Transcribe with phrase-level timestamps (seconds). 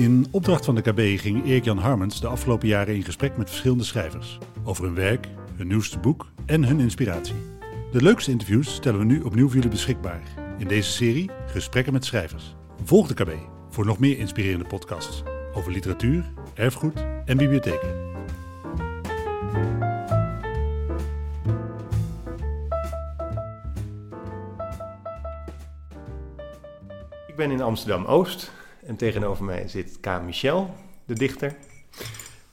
[0.00, 3.84] In opdracht van de KB ging Erik-Jan Harmens de afgelopen jaren in gesprek met verschillende
[3.84, 4.38] schrijvers.
[4.64, 7.34] Over hun werk, hun nieuwste boek en hun inspiratie.
[7.92, 10.22] De leukste interviews stellen we nu opnieuw voor jullie beschikbaar.
[10.58, 12.54] In deze serie Gesprekken met schrijvers.
[12.84, 13.30] Volg de KB
[13.70, 15.22] voor nog meer inspirerende podcasts
[15.54, 18.08] over literatuur, erfgoed en bibliotheken.
[27.26, 30.22] Ik ben in Amsterdam-Oost en tegenover mij zit K.
[30.22, 30.74] Michel,
[31.04, 31.56] de dichter.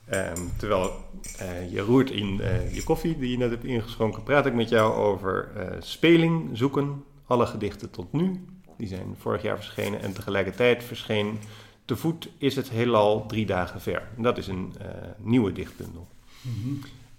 [0.09, 0.91] Ehm, terwijl
[1.37, 4.69] eh, je roert in eh, je koffie die je net hebt ingeschonken, praat ik met
[4.69, 8.45] jou over eh, speling, zoeken, alle gedichten tot nu.
[8.77, 11.39] Die zijn vorig jaar verschenen en tegelijkertijd verscheen
[11.85, 14.07] Te voet is het heelal drie dagen ver.
[14.17, 14.73] En dat is een
[15.17, 16.07] nieuwe dichtbundel.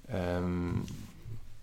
[0.06, 0.72] Ehm,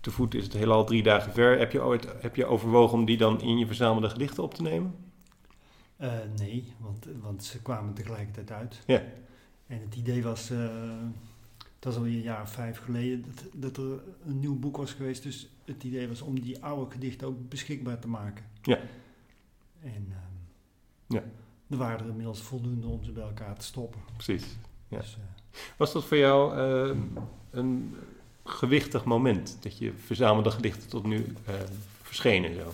[0.00, 1.58] te voet is het heelal drie dagen ver.
[1.58, 4.62] Heb je ooit heb je overwogen om die dan in je verzamelde gedichten op te
[4.62, 4.94] nemen?
[6.00, 8.80] Uh, nee, want, want ze kwamen tegelijkertijd uit.
[8.86, 9.02] Ja.
[9.66, 10.68] En het idee was, uh,
[11.78, 14.92] dat is alweer een jaar of vijf geleden, dat, dat er een nieuw boek was
[14.92, 15.22] geweest.
[15.22, 18.44] Dus het idee was om die oude gedichten ook beschikbaar te maken.
[18.62, 18.78] Ja.
[19.82, 20.16] En uh,
[21.06, 21.22] ja.
[21.70, 24.00] er waren er inmiddels voldoende om ze bij elkaar te stoppen.
[24.12, 24.56] Precies.
[24.88, 24.98] Ja.
[24.98, 25.18] Dus,
[25.76, 26.58] was dat voor jou
[27.50, 27.96] een
[28.44, 31.26] gewichtig moment, dat je verzamelde gedichten tot nu
[32.02, 32.72] verschenen zo?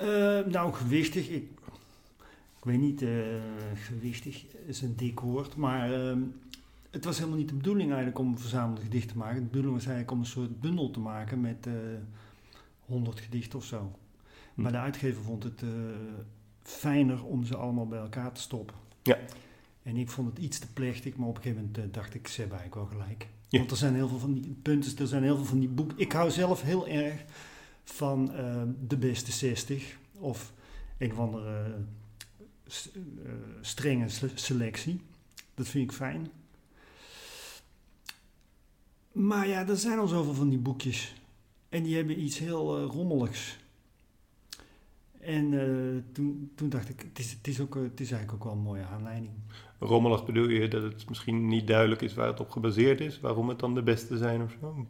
[0.00, 1.28] Uh, nou, gewichtig.
[1.28, 1.48] Ik,
[2.58, 3.10] ik weet niet, uh,
[3.74, 5.56] gewichtig is een dik woord.
[5.56, 6.22] Maar uh,
[6.90, 9.40] het was helemaal niet de bedoeling eigenlijk om een verzamelde gedicht te maken.
[9.40, 11.68] De bedoeling was eigenlijk om een soort bundel te maken met
[12.84, 13.92] honderd gedichten of zo.
[14.54, 14.62] Hm.
[14.62, 15.62] Maar de uitgever vond het
[16.62, 18.76] fijner om ze allemaal bij elkaar te stoppen.
[19.02, 19.18] Ja.
[19.82, 22.40] En ik vond het iets te plechtig, maar op een gegeven moment dacht ik, ze
[22.40, 23.26] hebben eigenlijk wel gelijk.
[23.48, 23.58] Ja.
[23.58, 25.98] Want er zijn heel veel van die punten, er zijn heel veel van die boeken.
[25.98, 27.24] Ik hou zelf heel erg
[27.84, 30.52] van uh, de beste 60 of
[30.98, 31.76] een of andere
[32.66, 35.00] uh, strenge selectie.
[35.54, 36.30] Dat vind ik fijn.
[39.12, 41.14] Maar ja, er zijn al zoveel van die boekjes.
[41.68, 43.60] En die hebben iets heel uh, rommeligs.
[45.20, 45.50] En
[46.12, 48.68] toen, toen dacht ik, het is, het, is ook, het is eigenlijk ook wel een
[48.68, 49.32] mooie aanleiding.
[49.78, 53.20] Rommelig bedoel je dat het misschien niet duidelijk is waar het op gebaseerd is?
[53.20, 54.86] Waarom het dan de beste zijn of zo?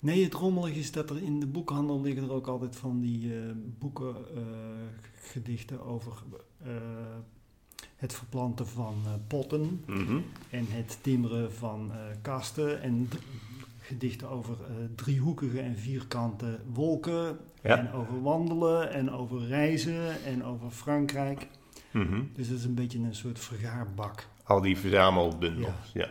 [0.00, 3.26] Nee, het rommelig is dat er in de boekhandel liggen er ook altijd van die
[3.26, 4.42] uh, boeken, uh,
[5.14, 6.12] gedichten over
[6.66, 6.72] uh,
[7.96, 8.94] het verplanten van
[9.26, 10.24] potten mm -hmm.
[10.50, 13.08] en het timmeren van kasten en
[13.80, 14.56] gedichten over
[14.94, 17.78] driehoekige en vierkante wolken ja.
[17.78, 21.46] en over wandelen en over reizen en over Frankrijk.
[21.90, 22.30] Mm -hmm.
[22.34, 24.28] Dus het is een beetje een soort vergaarbak.
[24.42, 26.00] Al die verzamelbundels, ja.
[26.00, 26.10] ja.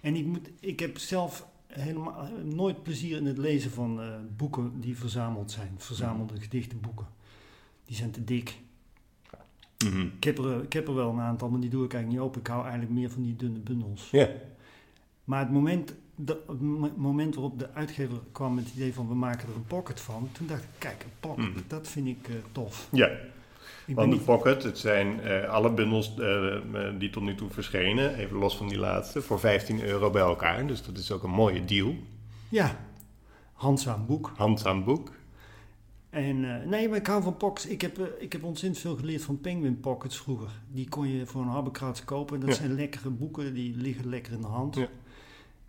[0.00, 1.46] En ik, moet, ik heb zelf
[1.80, 5.74] helemaal nooit plezier in het lezen van uh, boeken die verzameld zijn.
[5.76, 7.06] Verzamelde gedichtenboeken.
[7.84, 8.58] Die zijn te dik.
[9.84, 10.12] Mm -hmm.
[10.16, 12.28] ik, heb er, ik heb er wel een aantal, maar die doe ik eigenlijk niet
[12.30, 12.40] open.
[12.40, 14.10] Ik hou eigenlijk meer van die dunne bundels.
[14.10, 14.28] Ja.
[15.24, 19.14] Maar het moment, de, het moment waarop de uitgever kwam met het idee van we
[19.14, 20.28] maken er een pocket van.
[20.32, 21.60] Toen dacht ik, kijk, een pocket, Mhm.
[21.66, 22.88] dat vind ik uh, tof.
[22.92, 23.10] Ja.
[23.94, 26.56] Want de Pocket, het zijn eh, alle bundels eh,
[26.98, 30.66] die tot nu toe verschenen, even los van die laatste, voor 15 euro bij elkaar.
[30.66, 31.94] Dus dat is ook een mooie deal.
[32.48, 32.76] ja,
[33.52, 34.32] handzaam boek.
[34.36, 35.10] Handzaam boek.
[36.10, 37.66] En eh, nee, maar ik hou van pockets.
[37.66, 40.50] Ik heb, eh, ik heb ontzettend veel geleerd van Penguin Pockets vroeger.
[40.68, 42.40] Die kon je voor een habbekrats kopen.
[42.40, 42.54] Dat Ja.
[42.54, 44.74] zijn lekkere boeken, die liggen lekker in de hand.
[44.76, 44.88] Ja.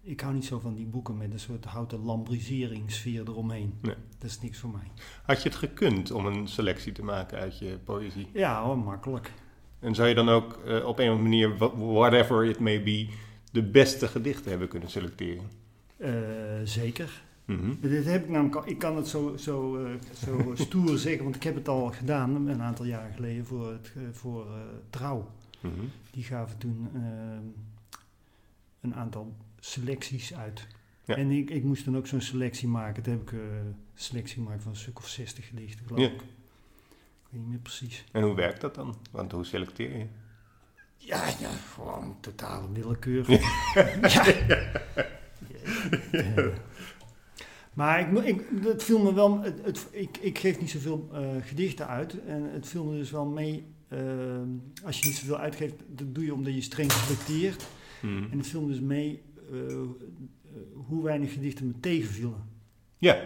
[0.08, 3.74] Ik hou niet zo van die boeken met een soort houten lambriseringssfeer eromheen.
[3.82, 3.96] Nee.
[4.18, 4.92] Dat is niks voor mij.
[5.24, 8.28] Had je het gekund om een selectie te maken uit je poëzie?
[8.34, 9.32] Ja hoor, makkelijk.
[9.80, 12.84] En zou je dan ook eh, op een of andere manier, wha- whatever it may
[12.84, 13.08] be,
[13.52, 15.44] de beste gedichten hebben kunnen selecteren?
[15.98, 16.12] Eh,
[16.64, 17.22] zeker.
[17.46, 17.74] Mhm.
[17.82, 19.92] Dit heb ik namelijk al, ik kan het zo, zo, eh,
[20.26, 23.92] zo stoer zeggen, want ik heb het al gedaan een aantal jaren geleden voor, het,
[24.12, 24.48] voor
[24.90, 25.30] Trouw.
[25.60, 25.74] Mhm.
[26.12, 27.02] Die gaven toen eh,
[28.82, 29.36] een aantal
[29.72, 30.68] selecties uit.
[31.06, 31.16] Ja.
[31.16, 33.04] En ik, ik moest dan ook zo'n selectie maken.
[33.04, 36.08] Toen heb ik een selectie gemaakt van een stuk of 60 gedichten, geloof Ja.
[36.08, 36.22] ik.
[36.22, 38.04] Ik weet niet meer precies.
[38.12, 38.96] En hoe werkt dat dan?
[39.12, 40.06] Want hoe selecteer je?
[40.98, 43.32] Ja, ja, gewoon totale willekeur.
[43.32, 44.24] ja.
[47.74, 51.28] Maar ik, ik, het viel me wel, het, het- ik, ik geef niet zoveel eh,
[51.42, 52.26] gedichten uit.
[52.26, 54.00] En het viel me dus wel mee, eh,
[54.84, 57.68] als je niet zoveel uitgeeft, dat doe je omdat je streng selecteert.
[58.02, 58.32] Mhm.
[58.32, 59.22] En het viel me dus mee
[60.74, 62.44] hoe weinig gedichten me tegenvielen.
[62.98, 63.22] Ja.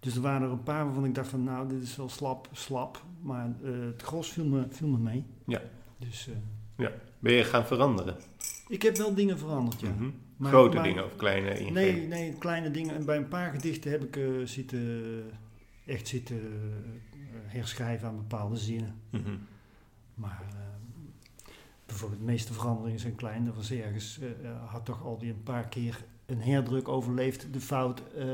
[0.00, 2.48] Dus er waren er een paar waarvan ik dacht van, nou, dit is wel slap,
[2.52, 3.04] slap.
[3.22, 5.24] Maar eh, het gros viel me, viel me mee.
[5.46, 5.62] Ja.
[5.98, 6.28] Dus
[6.76, 6.86] eh,
[7.18, 8.16] Ben je gaan veranderen?
[8.68, 9.90] ik heb wel dingen veranderd, ja.
[9.90, 10.10] Mhm.
[10.36, 11.72] Maar- Grote maar- dingen of kleine ingrepen?
[11.74, 12.94] Nee, nee, kleine dingen.
[12.94, 15.22] En bij een paar gedichten heb ik eh, zitten,
[15.86, 18.94] echt zitten eh, herschrijven aan bepaalde zinnen.
[19.10, 19.36] Mhm.
[20.14, 20.42] Maar
[21.86, 23.46] bijvoorbeeld de meeste veranderingen zijn klein.
[23.46, 27.46] Er was ergens, eh, had toch alweer een paar keer een herdruk overleefd.
[27.52, 28.24] De fout, eh,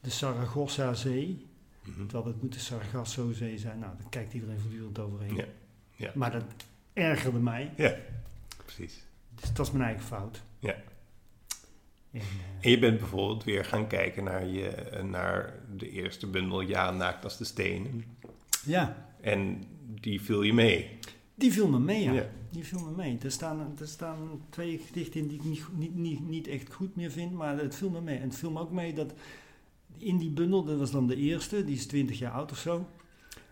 [0.00, 1.46] de Saragossa-zee.
[1.84, 2.06] Mhm.
[2.06, 3.78] Terwijl het moet de Sargasso-zee zijn.
[3.78, 5.36] Nou, daar kijkt iedereen voortdurend overheen.
[5.36, 5.44] Ja,
[5.96, 6.10] ja.
[6.14, 6.44] Maar dat
[6.92, 7.72] ergerde mij.
[8.64, 9.02] Precies.
[9.34, 10.42] Dus dat is mijn eigen fout.
[10.58, 10.74] Ja.
[12.12, 12.20] En,
[12.60, 17.24] En je bent bijvoorbeeld weer gaan kijken naar, je, naar de eerste bundel Ja, naakt
[17.24, 18.04] als de stenen.
[18.64, 19.64] ja, En
[20.00, 20.98] die viel je mee.
[21.40, 22.12] Die viel me mee, ja.
[22.12, 22.26] Ja.
[22.50, 23.18] Die viel me mee.
[23.22, 26.96] Er staan, er staan twee gedichten in die ik niet, niet, niet, niet echt goed
[26.96, 28.16] meer vind, maar het viel me mee.
[28.16, 29.14] En het viel me ook mee dat
[29.96, 32.86] in die bundel, dat was dan de eerste, die is 20 jaar oud of zo.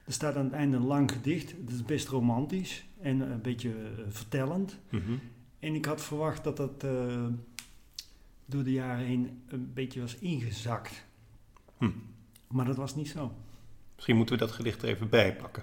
[0.05, 1.55] Er staat aan het einde een lang gedicht.
[1.65, 4.79] Dat is best romantisch en een beetje eh, vertellend.
[4.91, 5.13] Mhm.
[5.59, 7.27] En ik had verwacht dat dat eh,
[8.45, 11.05] door de jaren heen een beetje was ingezakt.
[11.79, 11.91] Hm.
[12.49, 13.33] Maar dat was niet zo.
[13.95, 15.63] Misschien moeten we dat gedicht er even bij pakken.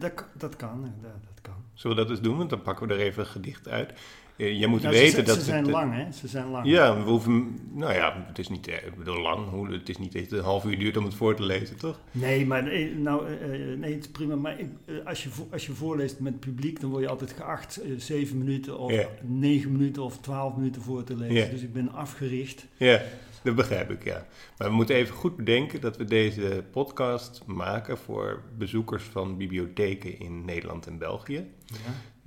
[0.00, 1.54] Dat, dat kan, dat, kan.
[1.74, 2.36] Zullen we dat eens doen?
[2.36, 3.92] Want dan pakken we er even een gedicht uit.
[4.36, 5.36] Jij moet Nou, ze, weten zijn- dat...
[5.36, 6.12] ze zijn het, lang, hè?
[6.12, 6.66] Ze zijn lang.
[6.66, 7.58] Ja, we hoeven...
[7.72, 9.70] Nou ja, het is niet eh, ik bedoel, lang.
[9.72, 12.00] Het is niet echt een half uur duurt om het voor te lezen, toch?
[12.10, 13.48] Nee, maar eh, nou, eh,
[13.78, 14.34] nee, het is prima.
[14.36, 14.56] Maar
[15.04, 18.78] als, je, als je voorleest met het publiek, dan word je altijd geacht zeven minuten
[18.78, 18.92] of
[19.22, 21.50] negen minuten of twaalf minuten voor te lezen.
[21.50, 22.66] Dus ik ben afgericht.
[22.76, 23.00] Ja,
[23.44, 24.26] dat begrijp ik, ja.
[24.58, 30.18] Maar we moeten even goed bedenken dat we deze podcast maken voor bezoekers van bibliotheken
[30.18, 31.46] in Nederland en België.
[31.66, 31.76] Ja.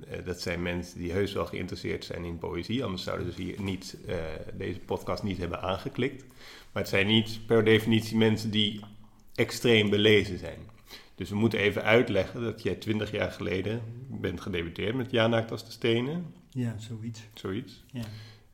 [0.08, 3.62] Eh, dat zijn mensen die heus wel geïnteresseerd zijn in poëzie, anders zouden ze hier
[3.62, 4.16] niet, eh,
[4.54, 6.26] deze podcast niet hebben aangeklikt.
[6.72, 8.80] Maar het zijn niet per definitie mensen die
[9.36, 10.60] extreem belezen zijn.
[11.16, 15.52] Dus we moeten even uitleggen dat jij twintig jaar geleden bent gedebuteerd met Ja naakt
[15.52, 17.22] als de stenen, ja, zoiets.
[17.34, 17.84] zoiets.
[17.92, 18.04] Ja.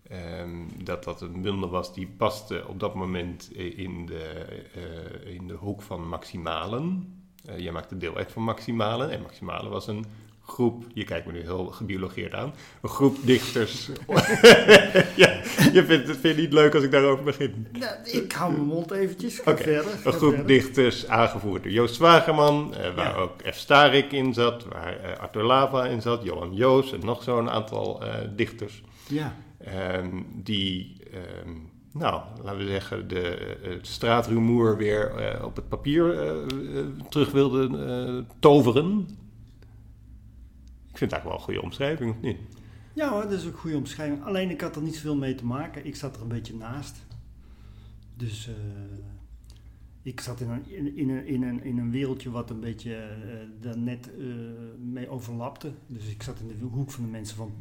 [0.10, 0.50] Ehm,
[0.84, 5.54] dat dat een bundel was die paste op dat moment in de, eh, in de
[5.54, 7.14] hoek van Maximalen.
[7.46, 9.10] Eh jij maakte deel uit van Maximalen.
[9.12, 10.06] En Maximalen was een
[10.46, 13.90] groep, je kijkt me nu heel gebiologeerd aan, een groep dichters.
[15.16, 15.42] ja,
[15.74, 17.68] je vindt het vind je niet leuk als ik daarover begin.
[17.80, 19.40] Nou, ik hou mijn mond eventjes.
[19.44, 20.48] Oké, Een groep verder.
[20.48, 23.16] dichters aangevoerd door Joost Zwagerman, eh, waar Ja.
[23.16, 23.56] ook F.
[23.58, 28.04] Starik in zat, waar Arthur Lava in zat, Johan Joos en nog zo'n aantal
[28.36, 28.82] dichters.
[29.08, 29.36] Ja,
[29.70, 31.56] Ehm, die, ehm,
[31.92, 37.32] nou, laten we zeggen, de, eh, het straatrumoer weer eh, op het papier eh, terug
[37.32, 39.08] wilden eh, toveren.
[40.92, 42.38] Ik vind eigenlijk wel een goede omschrijving, of niet?
[42.94, 44.24] ja dat is ook een goede omschrijving.
[44.24, 45.86] Alleen ik had er niet zoveel mee te maken.
[45.86, 47.06] Ik zat er een beetje naast.
[48.16, 48.50] Dus
[50.02, 53.10] ik zat in een, in, een, in, een, in een wereldje wat een beetje eh,
[53.62, 54.10] daar net
[54.92, 55.72] mee overlapte.
[55.88, 57.52] Dus ik zat in de hoek van de mensen van,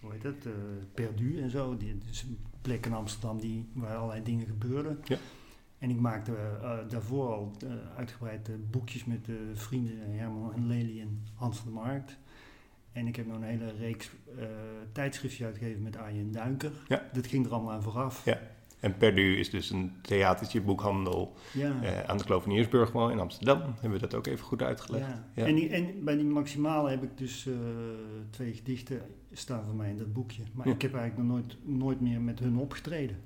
[0.00, 0.52] hoe heet het, eh,
[0.94, 1.76] Perdu en zo.
[1.76, 4.98] Die, dus een plek in Amsterdam die, waar allerlei dingen gebeurden.
[5.04, 5.16] Ja.
[5.78, 10.66] En ik maakte eh, daarvoor al eh, uitgebreid eh, boekjes met eh, vrienden Herman en
[10.66, 12.16] Lely en Hans van der Markt.
[12.92, 14.10] En ik heb nog een hele reeks
[14.92, 16.72] tijdschriftjes uitgegeven met Arjen Duinker.
[16.88, 17.08] Ja.
[17.12, 18.24] Dat ging er allemaal aan vooraf.
[18.24, 18.40] Ja.
[18.80, 21.82] En Perdu is dus een theatertje, boekhandel Ja.
[21.82, 23.60] eh, aan de Kloveniersburgwal in Amsterdam.
[23.62, 25.06] Hebben we dat ook even goed uitgelegd?
[25.06, 25.30] Ja.
[25.34, 25.46] Ja.
[25.46, 27.54] En, die, en bij die maximale heb ik dus eh,
[28.30, 29.00] twee gedichten
[29.32, 30.42] staan van mij in dat boekje.
[30.52, 33.16] Maar ik heb eigenlijk nog nooit, nooit meer met hun opgetreden.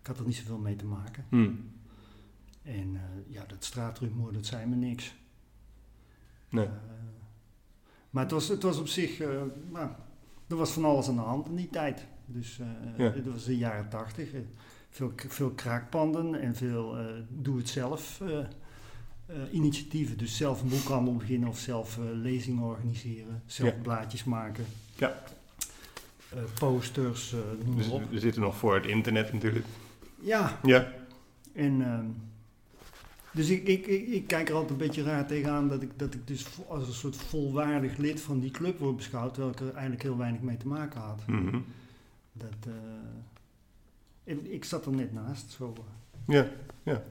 [0.00, 1.24] Ik had er niet zoveel mee te maken.
[1.28, 1.50] Hm.
[2.62, 5.14] En eh, ja, dat straatrumoer, dat zei me niks.
[6.48, 6.68] Nee.
[8.10, 9.28] Maar het was, het was op zich, eh,
[9.72, 9.88] nou,
[10.48, 12.06] er was van alles aan de hand in die tijd.
[12.30, 12.66] Dus eh
[13.04, 13.12] Ja.
[13.12, 14.32] het was de jaren tachtig.
[14.32, 14.40] eh,
[14.90, 20.18] veel, veel kraakpanden en veel eh, doe-het-zelf eh, eh, initiatieven.
[20.18, 23.42] Dus zelf een boekhandel beginnen of zelf eh, lezingen organiseren.
[23.46, 23.76] Zelf Ja.
[23.82, 24.64] blaadjes maken.
[24.96, 25.22] Ja.
[26.34, 28.10] Eh, posters, eh, noem maar Dus op.
[28.10, 29.66] we zitten nog voor het internet natuurlijk.
[30.20, 30.92] Ja, Ja.
[31.54, 32.04] en ehm,
[33.30, 36.14] dus ik, ik, ik, ik kijk er altijd een beetje raar tegenaan dat ik, dat
[36.14, 39.72] ik dus als een soort volwaardig lid van die club word beschouwd, terwijl ik er
[39.72, 41.20] eigenlijk heel weinig mee te maken had.
[41.26, 41.58] Mhm.
[42.38, 42.72] Dat, eh,
[44.24, 45.74] ik, ik zat er net naast, zo.
[45.76, 46.46] eh, Ja,
[46.82, 47.02] ja,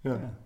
[0.00, 0.38] ja.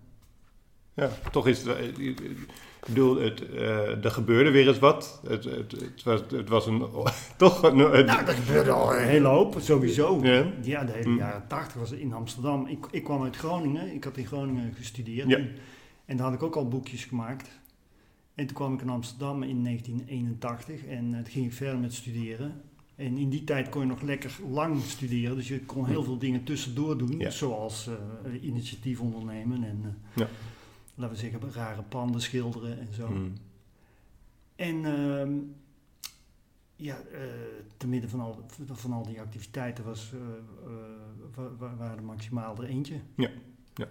[0.93, 1.65] Ja, toch is het.
[1.67, 1.77] wel-
[2.07, 2.47] Ik
[2.87, 5.21] bedoel, het, eh, er gebeurde weer eens wat.
[5.27, 6.79] Het, het, het, was, het was een.
[7.37, 7.77] toch een.
[7.77, 10.19] het- Nou, dat gebeurde al een hele hoop, sowieso.
[10.23, 10.51] Ja.
[10.61, 11.15] Ja, de hele Hm.
[11.17, 12.67] jaren tachtig was het in Amsterdam.
[12.67, 15.29] Ik, ik kwam uit Groningen, ik had in Groningen gestudeerd.
[15.29, 15.37] Ja.
[15.37, 15.51] En,
[16.05, 17.49] en daar had ik ook al boekjes gemaakt.
[18.35, 22.61] En toen kwam ik in Amsterdam in 1981 en eh, toen ging verder met studeren.
[22.95, 26.17] En in die tijd kon je nog lekker lang studeren, dus je kon heel veel
[26.17, 27.29] dingen tussendoor doen, Ja.
[27.29, 30.27] zoals eh, initiatief ondernemen en, eh, Ja.
[30.95, 33.09] laten we zeggen, rare panden schilderen en zo.
[33.09, 33.33] Mm.
[34.55, 35.33] En ehm,
[36.75, 37.21] ja, eh,
[37.77, 40.11] te midden van al, van al die activiteiten was,
[41.35, 42.99] wa- wa- waren er maximaal er eentje.
[43.15, 43.29] Ja,
[43.73, 43.85] ja.
[43.85, 43.89] Je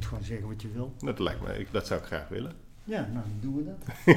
[0.00, 0.94] moet gewoon zeggen wat je wil.
[0.98, 2.52] Dat lijkt me, ik- dat zou ik graag willen.
[2.84, 4.06] Ja, nou dan doen we dat.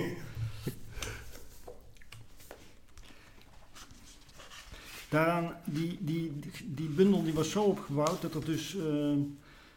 [5.12, 6.32] Daaraan, die, die,
[6.65, 8.86] die bundel die was zo opgebouwd dat er dus eh,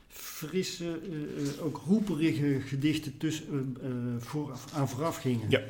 [0.08, 3.76] frisse, eh, eh, ook roeperige gedichten tussen,
[4.18, 5.50] vooraf, aan vooraf gingen.
[5.50, 5.60] Ja.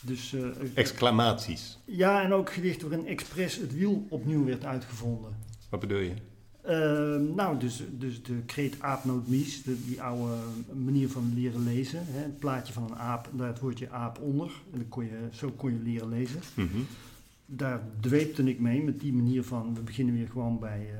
[0.00, 0.34] Dus,
[0.74, 1.78] Exclamaties.
[1.84, 5.36] ja, en ook gedichten waarin expres het wiel opnieuw werd uitgevonden.
[5.68, 6.14] Wat bedoel je?
[6.62, 10.36] Ehm, nou, dus, dus de kreet aapnoot mies, de, die oude
[10.72, 12.02] manier van leren lezen.
[12.06, 14.50] Hè, het plaatje van een aap, daar het woordje aap onder.
[14.72, 16.40] En dan kon je, zo kon je leren lezen.
[16.54, 16.78] Mhm.
[17.52, 20.98] Daar dweepte ik mee met die manier van, we beginnen weer gewoon bij eh,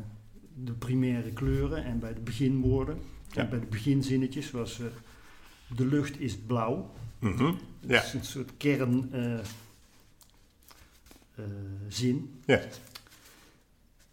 [0.64, 2.98] de primaire kleuren en bij de beginwoorden.
[3.32, 3.42] Ja.
[3.42, 4.86] En bij de beginzinnetjes was eh,
[5.76, 6.90] de lucht is blauw.
[7.20, 7.44] Dat
[7.86, 8.02] Ja.
[8.02, 9.38] is een soort kern eh.
[12.46, 12.60] Ja.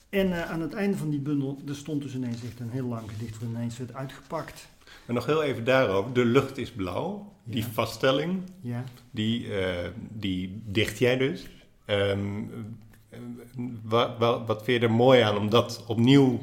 [0.10, 3.10] En aan het einde van die bundel, er stond dus ineens echt een heel lang
[3.12, 4.68] gedicht waar ineens werd uitgepakt.
[5.06, 6.14] En nog heel even daarover.
[6.14, 7.34] De lucht is blauw.
[7.44, 7.70] Die Ja.
[7.70, 8.84] vaststelling, Ja.
[9.12, 9.48] die,
[10.10, 11.48] die dicht jij dus.
[11.88, 12.44] Ehm,
[13.84, 16.40] wat, wat, wat vind je er mooi aan om dat opnieuw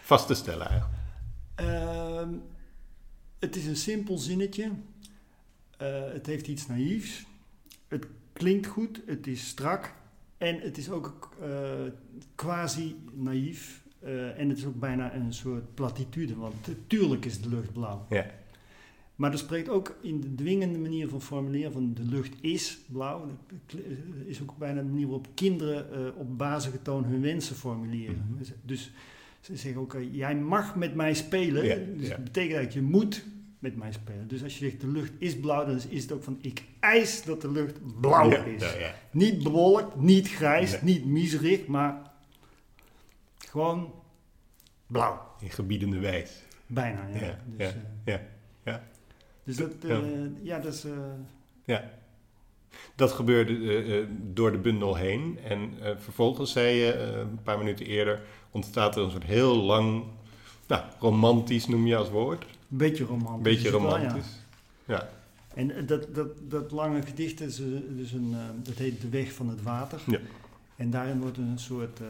[0.00, 0.98] vast te stellen eigenlijk?
[1.54, 2.28] Ehm,
[3.38, 4.70] het is een simpel zinnetje.
[5.76, 7.24] Eh, het heeft iets naïefs.
[7.88, 9.94] Het klinkt goed, het is strak.
[10.38, 11.48] En het is ook eh,
[12.34, 13.82] quasi naïef.
[14.00, 18.06] Eh, en het is ook bijna een soort platitude, want tuurlijk is de lucht blauw.
[18.08, 18.26] Ja.
[19.18, 23.26] Maar er spreekt ook in de dwingende manier van formuleren van de lucht is blauw.
[23.26, 23.76] Dat kl-
[24.26, 28.24] is ook bijna een manier waarop kinderen eh, op bazige toon hun wensen formuleren.
[28.28, 28.38] Mhm.
[28.38, 28.90] Dus- Dus
[29.40, 31.64] ze zeggen ook, eh, jij mag met mij spelen.
[31.64, 32.14] Ja, dus ja.
[32.14, 33.24] dat betekent dat je moet
[33.58, 34.28] met mij spelen.
[34.28, 37.22] Dus als je zegt de lucht is blauw, dan is- het ook van ik eis
[37.22, 38.62] dat de lucht blauw ja, is.
[39.10, 40.80] Niet bewolkt, niet grijs, Nee.
[40.82, 42.10] niet miserig, maar
[43.38, 43.92] gewoon
[44.86, 45.20] blauw.
[45.40, 46.42] In gebiedende wijs.
[46.66, 47.38] Bijna, ja.
[47.56, 48.14] Dus, eh,
[48.64, 48.86] ja.
[49.48, 49.88] Dus dat, Ja.
[50.00, 50.02] eh,
[50.42, 50.84] ja, dat is...
[50.84, 50.92] eh,
[51.64, 51.90] Ja.
[52.94, 55.38] Dat gebeurde eh, door de bundel heen.
[55.44, 58.20] En vervolgens zei je een paar minuten eerder...
[58.50, 60.04] ontstaat er een soort heel lang...
[60.66, 62.42] Nou, romantisch noem je als woord.
[62.42, 63.42] Een beetje romantisch.
[63.42, 63.74] Beetje ja.
[63.74, 64.44] romantisch.
[64.84, 65.08] Ja.
[65.54, 67.56] En dat, dat, dat lange gedicht is
[67.88, 70.00] dus een, dat heet De Weg van het Water.
[70.06, 70.18] Ja.
[70.78, 72.06] En daarin wordt een soort eh,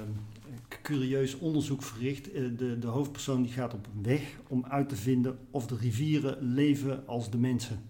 [0.82, 2.32] curieus onderzoek verricht.
[2.32, 6.52] Eh, de, de hoofdpersoon die gaat op weg om uit te vinden of de rivieren
[6.54, 7.82] leven als de mensen.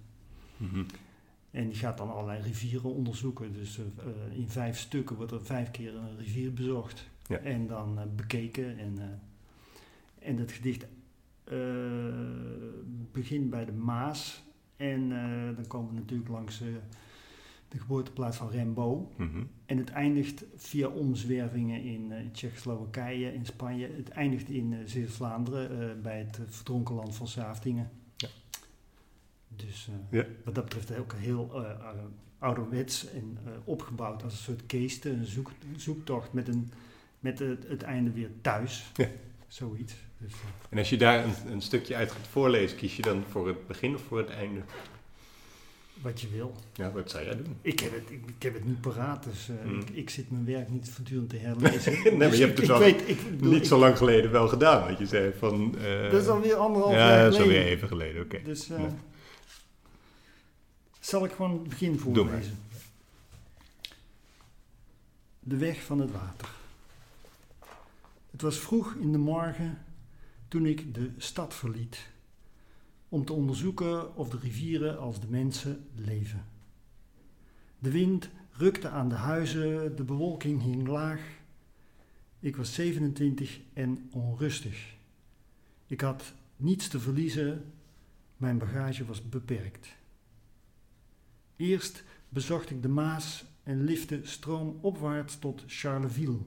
[0.57, 0.83] Mhm.
[1.51, 3.53] En die gaat dan allerlei rivieren onderzoeken.
[3.53, 7.09] Dus eh, eh, in vijf stukken wordt er vijf keer een rivier bezocht.
[7.27, 7.37] Ja.
[7.37, 8.79] En dan bekeken.
[8.79, 10.87] En, eh, en dat gedicht
[13.13, 14.43] begint bij de Maas.
[14.77, 15.09] En
[15.55, 16.63] dan komen we natuurlijk langs
[17.69, 19.19] de geboorteplaats van Rimbaud.
[19.19, 19.43] Mhm.
[19.67, 23.89] En het eindigt via omzwervingen in eh, Tsjechoslowakije, in Spanje.
[23.97, 27.91] Het eindigt in eh Zeeuws-Vlaanderen eh, bij het verdronken land van Saaftingen.
[28.17, 28.29] Ja.
[29.49, 30.25] Dus Ja.
[30.45, 31.67] wat dat betreft ook heel
[32.39, 36.71] ouderwets en opgebouwd als een soort keeste, een zoek, zoektocht met, een,
[37.21, 38.91] met het, het einde weer thuis.
[38.95, 39.09] Ja.
[39.49, 39.95] Zoiets.
[40.19, 40.33] Dus,
[40.69, 42.77] En als je daar een, een stukje uit gaat voorlezen...
[42.77, 44.61] kies je dan voor het begin of voor het einde?
[46.03, 46.55] Wat je wil.
[46.75, 47.57] Ja, wat zou jij doen?
[47.63, 49.81] Ik heb het, ik, ik heb het niet paraat, dus eh, Mm.
[49.81, 51.93] ik, ik zit mijn werk niet voortdurend te herlezen.
[51.93, 54.31] Nee, maar Dus je hebt ik, het wel weet, ik, bedoel, Niet zo lang geleden
[54.31, 55.79] wel gedaan, wat je zei van...
[55.79, 57.59] eh, Dat is alweer anderhalf Ja, jaar dat is geleden.
[57.59, 58.43] alweer even geleden, oké.
[58.43, 58.95] Dus eh, Ja.
[61.01, 62.59] zal ik gewoon het begin voorlezen.
[65.41, 66.49] De weg van het water.
[68.31, 69.79] Het was vroeg in de morgen
[70.49, 72.07] toen ik de stad verliet.
[73.09, 76.45] Om te onderzoeken of de rivieren als de mensen leven.
[77.79, 81.21] De wind rukte aan de huizen, de bewolking hing laag.
[82.39, 84.95] Ik was 27 en onrustig.
[85.87, 87.73] Ik had niets te verliezen,
[88.37, 89.97] mijn bagage was beperkt.
[91.57, 96.39] Eerst bezocht ik de Maas en lifte stroomopwaarts tot Charleville.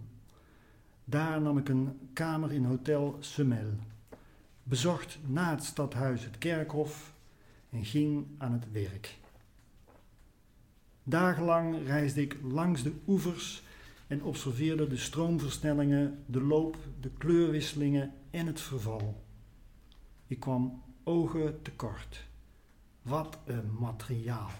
[1.05, 3.73] Daar nam ik een kamer in Hotel Semel,
[4.71, 7.13] bezocht na het stadhuis het kerkhof
[7.69, 9.17] en ging aan het werk.
[11.03, 13.63] Dagenlang reisde ik langs de oevers
[14.07, 19.23] en observeerde de stroomversnellingen, de loop, de kleurwisselingen en het verval.
[20.27, 22.27] Ik kwam ogen tekort.
[23.01, 24.51] Wat een materiaal.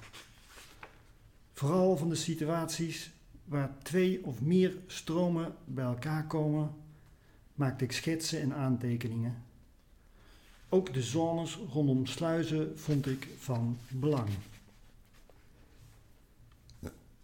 [1.53, 3.11] Vooral van de situaties
[3.43, 6.71] waar twee of meer stromen bij elkaar komen,
[7.53, 9.49] maakte ik schetsen en aantekeningen.
[10.73, 14.29] Ook de zones rondom sluizen vond ik van belang.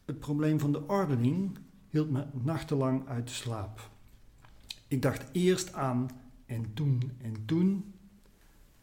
[0.06, 1.58] Het probleem van de ordening
[1.90, 3.90] hield me nachtenlang uit de slaap.
[4.88, 6.10] Ik dacht eerst aan
[6.46, 7.94] en toen en toen,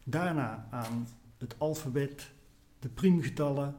[0.03, 1.07] daarna aan
[1.37, 2.31] het alfabet,
[2.79, 3.75] de priemgetallen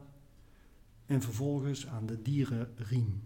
[1.05, 3.23] en vervolgens aan de dierenriem.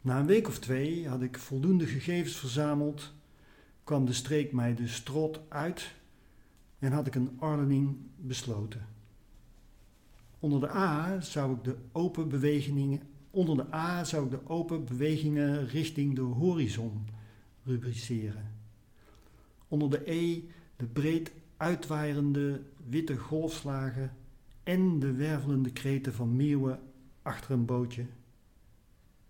[0.00, 3.13] Na een week of twee had ik voldoende gegevens verzameld,
[3.84, 5.94] kwam de streek mij de strot uit
[6.78, 8.86] en had ik een ordening besloten.
[10.38, 13.00] Onder de A zou ik de open bewegingen,
[13.30, 17.06] onder de A zou ik de open bewegingen richting de horizon
[17.64, 18.52] rubriceren.
[19.68, 20.42] Onder de E
[20.76, 24.16] de breed uitwaaierende witte golfslagen
[24.62, 26.80] en de wervelende kreten van meeuwen
[27.22, 28.06] achter een bootje.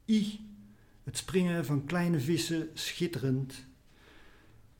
[0.04, 0.40] I,
[1.04, 3.66] het springen van kleine vissen schitterend.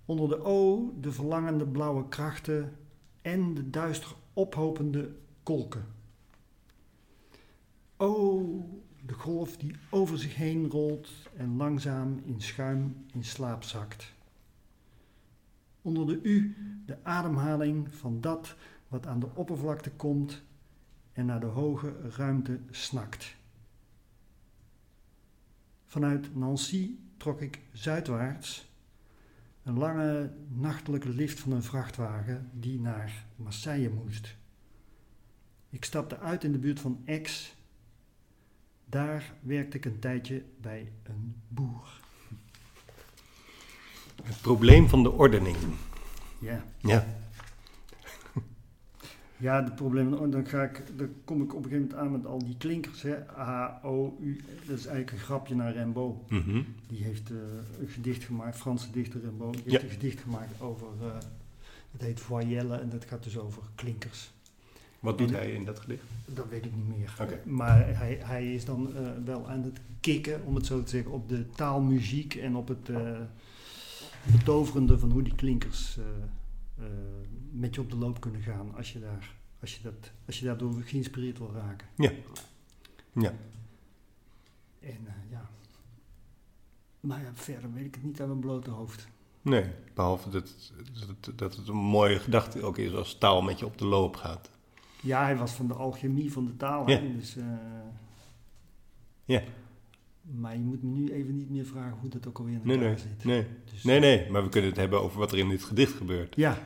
[0.04, 2.76] Onder de O, de verlangende blauwe krachten
[3.22, 5.86] en de duister ophopende kolken.
[7.96, 8.42] O,
[9.06, 14.12] de golf die over zich heen rolt en langzaam in schuim in slaap zakt.
[15.82, 16.56] Onder de U,
[16.86, 18.56] de ademhaling van dat
[18.88, 20.42] wat aan de oppervlakte komt
[21.12, 23.36] en naar de hoge ruimte snakt.
[25.84, 28.68] Vanuit Nancy trok ik zuidwaarts,
[29.64, 34.36] een lange nachtelijke lift van een vrachtwagen die naar Marseille moest.
[35.70, 37.56] Ik stapte uit in de buurt van Aix.
[38.84, 42.00] Daar werkte ik een tijdje bij een boer.
[44.22, 45.56] Het probleem van de ordening.
[46.40, 46.64] Ja.
[46.78, 47.06] Ja.
[49.36, 52.26] Ja, de problemen, dan, ga ik, dan kom ik op een gegeven moment aan met
[52.26, 53.02] al die klinkers.
[53.02, 53.14] Hè.
[53.38, 54.40] A, O, U.
[54.66, 56.30] Dat is eigenlijk een grapje naar Rimbaud.
[56.30, 56.62] Mhm.
[56.88, 57.36] Die heeft eh,
[57.80, 59.54] een gedicht gemaakt, Franse dichter Rimbaud.
[59.54, 59.70] Die Ja.
[59.70, 61.06] heeft een gedicht gemaakt over, eh,
[61.92, 64.32] het heet voyelle en dat gaat dus over klinkers.
[65.00, 66.02] Wat doet En- hij in dat gedicht?
[66.26, 67.14] Dat weet ik niet meer.
[67.44, 71.12] Maar hij, hij is dan eh, wel aan het kicken, om het zo te zeggen,
[71.12, 72.90] op de taalmuziek en op het
[74.32, 75.98] betoverende van hoe die klinkers
[76.78, 76.84] eh,
[77.50, 80.44] met je op de loop kunnen gaan als je, daar, als je, dat, als je
[80.44, 81.86] daardoor geïnspireerd wil raken.
[81.96, 82.10] Ja.
[83.12, 83.32] Ja.
[84.80, 85.48] En eh, ja.
[87.00, 89.08] Maar ja, verder weet ik het niet aan mijn blote hoofd.
[89.42, 93.58] Nee, behalve dat, dat, het- dat het een mooie gedachte ook is als taal met
[93.58, 94.50] je op de loop gaat.
[95.02, 96.88] Ja, hij was van de alchemie van de taal.
[96.90, 96.98] Ja.
[97.00, 97.44] hè, Dus, eh,
[99.24, 99.42] Ja.
[100.40, 102.84] Maar je moet me nu even niet meer vragen hoe dat ook alweer in elkaar
[102.88, 103.24] nee, zit.
[103.24, 103.46] nee.
[103.72, 106.34] Dus, Nee, nee, maar we kunnen het hebben over wat er in dit gedicht gebeurt.
[106.36, 106.58] Ja,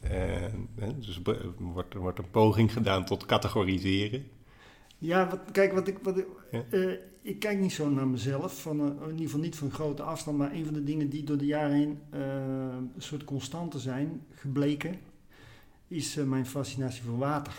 [0.00, 4.24] En, dus er wordt, wordt een poging gedaan tot categoriseren.
[4.98, 6.64] Ja, wat, kijk, wat ik, wat Ja.
[6.70, 6.90] eh,
[7.22, 10.38] ik kijk niet zo naar mezelf, van, eh, in ieder geval niet van grote afstand,
[10.38, 12.20] maar een van de dingen die door de jaren heen eh,
[12.76, 14.94] een soort constante zijn gebleken,
[15.88, 17.52] is eh, mijn fascinatie voor water.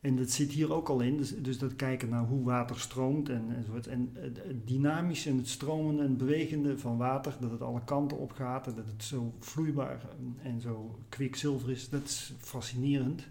[0.00, 3.28] En dat zit hier ook al in, dus, dus dat kijken naar hoe water stroomt
[3.28, 3.86] en, enzovoort.
[3.86, 8.32] En het, dynamische en het stromende en bewegende van water, dat het alle kanten op
[8.32, 10.00] gaat en dat het zo vloeibaar
[10.42, 13.26] en, zo kwikzilver is, dat is fascinerend.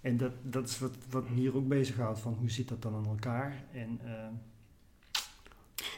[0.00, 2.94] En dat, dat is wat, wat me hier ook bezighoudt, van hoe zit dat dan
[2.94, 3.64] aan elkaar?
[3.72, 4.28] En eh,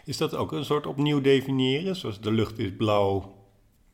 [0.05, 1.97] Is dat ook een soort opnieuw definiëren?
[1.97, 3.19] Zoals de lucht is blauw.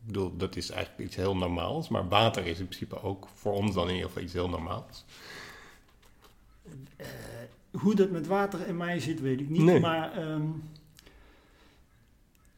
[0.00, 1.88] Ik bedoel, dat is eigenlijk iets heel normaals.
[1.88, 5.04] Maar water is in principe ook voor ons dan in ieder geval iets heel normaals.
[6.96, 7.06] Eh,
[7.70, 9.62] hoe dat met water en mij zit, weet ik niet.
[9.62, 9.80] Nee.
[9.80, 10.46] Maar ehm,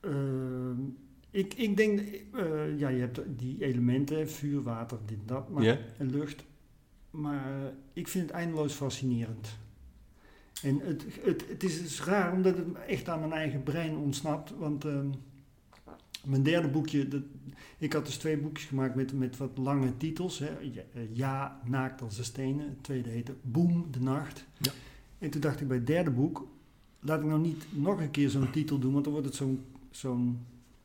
[0.00, 0.80] ehm,
[1.30, 5.78] ik, ik denk, eh, ja, je hebt die elementen, vuur, water, dit en dat, maar,
[5.98, 6.44] en lucht.
[7.10, 9.58] Maar ik vind het eindeloos fascinerend.
[10.62, 14.52] En het, het, het is dus raar, omdat het echt aan mijn eigen brein ontsnapt.
[14.58, 15.08] Want ehm,
[16.24, 17.22] mijn derde boekje, dat,
[17.78, 20.38] ik had dus twee boekjes gemaakt met, met wat lange titels.
[20.38, 20.50] Hè.
[20.58, 22.68] Ja, eh, ja, naakt als de stenen.
[22.68, 24.46] Het tweede heette Boom, de nacht.
[24.58, 24.72] Ja.
[25.18, 26.48] En toen dacht ik bij het derde boek,
[27.00, 29.64] laat ik nou niet nog een keer zo'n titel doen, want dan wordt het zo'n
[29.90, 30.38] zo'n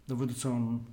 [0.06, 0.86] dan wordt het zo'n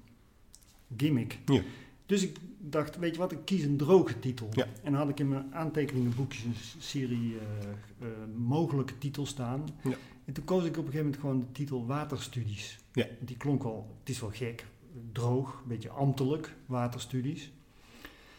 [0.96, 1.38] gimmick.
[1.46, 1.62] Ja.
[2.06, 4.48] Dus ik dacht, weet je wat, ik kies een droge titel.
[4.52, 4.66] Ja.
[4.82, 7.68] En dan had ik in mijn aantekeningenboekjes een serie eh,
[8.06, 9.68] eh, mogelijke titels staan.
[9.82, 9.96] Ja.
[10.32, 12.78] En toen koos ik op een gegeven moment gewoon de titel Waterstudies.
[12.92, 13.06] Ja.
[13.20, 14.66] Die klonk wel, het is wel gek,
[15.12, 17.52] droog, een beetje ambtelijk, Waterstudies.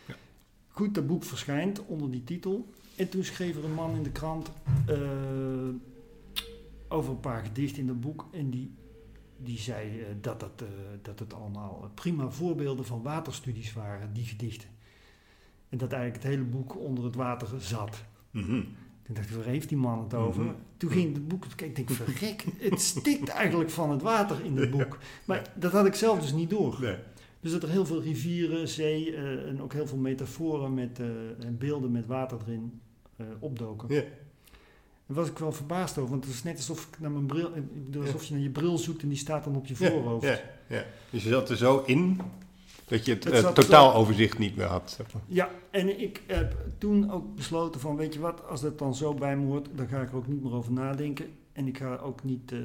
[0.08, 0.16] Ja.
[0.68, 2.70] Goed, dat boek verschijnt onder die titel.
[2.96, 4.52] En toen schreef er een man in de krant
[4.86, 4.98] eh,
[6.88, 8.28] over een paar gedichten in dat boek.
[8.32, 8.74] En die,
[9.38, 10.68] die zei eh, dat, het, eh,
[11.02, 14.70] dat het allemaal prima voorbeelden van waterstudies waren, die gedichten.
[15.70, 18.04] En dat eigenlijk het hele boek onder het water zat.
[19.04, 20.44] Toen dacht ik, waar heeft die man het over?
[20.44, 20.54] Mhm.
[20.78, 24.72] Toen ging het boek, ik denk, verrek, het stikt eigenlijk van het water in het
[24.72, 24.98] boek.
[25.26, 26.78] Maar dat had ik zelf dus niet door.
[26.82, 26.96] Nee.
[27.40, 31.06] Dus dat er heel veel rivieren, zee eh, en ook heel veel metaforen met, eh,
[31.46, 32.82] en beelden met water erin
[33.16, 33.96] eh, opdoken.
[33.96, 34.02] Ja.
[35.06, 37.52] Daar was ik wel verbaasd over, want het is net alsof ik naar mijn bril,
[37.56, 40.26] ik alsof je naar je bril zoekt en die staat dan op je voorhoofd.
[40.26, 40.86] Ja, ja.
[41.10, 42.22] Dus je zat er zo in
[42.86, 44.92] dat je het, Het eh, zat er totaaloverzicht niet meer had.
[44.98, 45.22] zeg maar.
[45.28, 49.14] Ja, en ik heb toen ook besloten van, weet je wat, als dat dan zo
[49.14, 51.26] bij me hoort, dan ga ik er ook niet meer over nadenken.
[51.54, 52.60] En ik ga ook niet eh,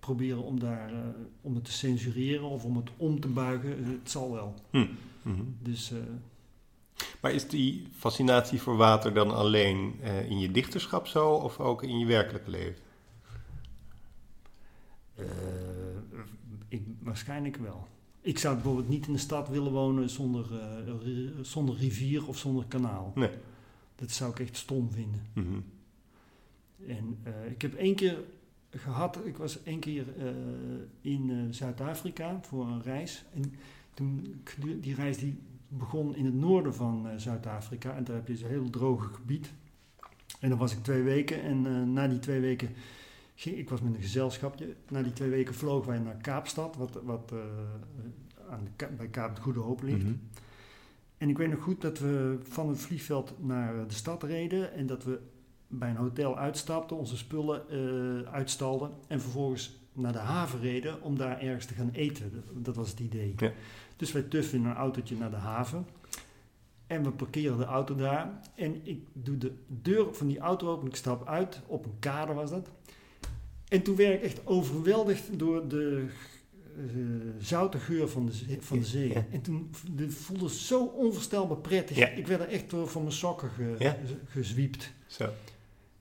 [0.00, 0.98] proberen om, daar, eh,
[1.40, 3.84] om het te censureren of om het om te buigen.
[3.84, 4.54] Het zal wel.
[4.70, 4.86] Hm.
[5.22, 5.42] Mhm.
[5.62, 5.98] Dus eh,
[7.20, 11.82] Maar is die fascinatie voor water dan alleen eh, in je dichterschap zo of ook
[11.82, 12.82] in je werkelijke leven?
[15.14, 15.24] eh,
[16.68, 17.86] ik, waarschijnlijk wel.
[18.24, 20.94] Ik zou bijvoorbeeld niet in de stad willen wonen zonder, eh,
[21.42, 23.12] zonder rivier of zonder kanaal.
[23.14, 23.30] Nee.
[23.94, 25.26] Dat zou ik echt stom vinden.
[25.32, 25.60] Mhm.
[26.86, 28.18] En eh, ik heb één keer
[28.70, 30.26] gehad, ik was één keer eh,
[31.00, 33.24] in Zuid-Afrika voor een reis.
[33.34, 33.54] En
[33.94, 34.42] toen,
[34.80, 37.96] die reis die begon in het noorden van Zuid-Afrika.
[37.96, 39.52] En daar heb je zo'n heel droge gebied.
[40.40, 41.42] En dan was ik twee weken.
[41.42, 42.68] En na die twee weken,
[43.34, 44.74] ik was met een gezelschapje.
[44.88, 47.38] Na die twee weken vlogen wij naar Kaapstad, wat, wat eh,
[48.50, 50.02] aan de, bij Kaap de Goede Hoop ligt.
[50.04, 50.14] Mhm.
[51.18, 54.86] En ik weet nog goed dat we van het vliegveld naar de stad reden en
[54.86, 55.20] dat we
[55.68, 61.16] bij een hotel uitstapten, onze spullen eh, uitstalden en vervolgens naar de haven reden om
[61.16, 62.32] daar ergens te gaan eten.
[62.32, 63.34] Dat, dat was het idee.
[63.36, 63.52] Ja.
[63.96, 65.86] Dus wij tuffen in een autootje naar de haven
[66.86, 70.88] en we parkeren de auto daar en ik doe de deur van die auto open,
[70.88, 72.70] ik stap uit, op een kade was dat.
[73.74, 76.06] En toen werd ik echt overweldigd door de
[76.76, 76.84] eh,
[77.38, 78.56] zoute geur van de zee.
[78.60, 79.08] Van de zee.
[79.08, 79.26] Ja.
[79.30, 81.96] En toen v- het voelde zo onvoorstelbaar prettig.
[81.96, 82.08] Ja.
[82.08, 83.90] Ik werd er echt door van mijn sokken ge, Ja.
[84.06, 84.92] ge- gezwiept.
[85.06, 85.28] Zo.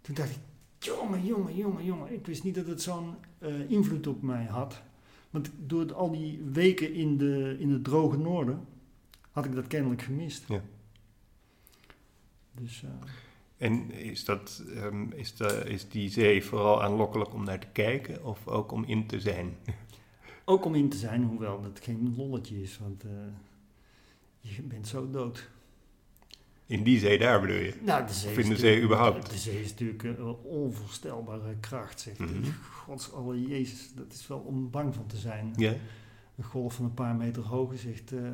[0.01, 0.38] Toen dacht ik,
[0.79, 2.13] jongen, jongen, jongen, jongen.
[2.13, 4.81] Ik wist niet dat het zo'n eh, invloed op mij had.
[5.29, 8.65] Want door al die weken in, de, in het droge noorden
[9.31, 10.43] had ik dat kennelijk gemist.
[10.47, 10.62] Ja.
[12.51, 12.89] Dus eh,
[13.57, 18.25] En is, dat, ehm, is, de, is die zee vooral aanlokkelijk om naar te kijken
[18.25, 19.57] of ook om in te zijn?
[20.45, 22.77] ook om in te zijn, hoewel dat geen lolletje is.
[22.77, 23.09] Want eh,
[24.39, 25.49] je bent zo dood.
[26.65, 27.73] In die zee daar bedoel je?
[27.81, 29.29] Nou, de zee, Of in de zee überhaupt?
[29.29, 32.27] De zee is natuurlijk een onvoorstelbare kracht, zegt hij.
[32.27, 32.51] Mhm.
[32.71, 35.53] Gods alle Jezus, dat is wel om bang van te zijn.
[36.35, 38.27] Een golf van een paar meter hoog is echt eh,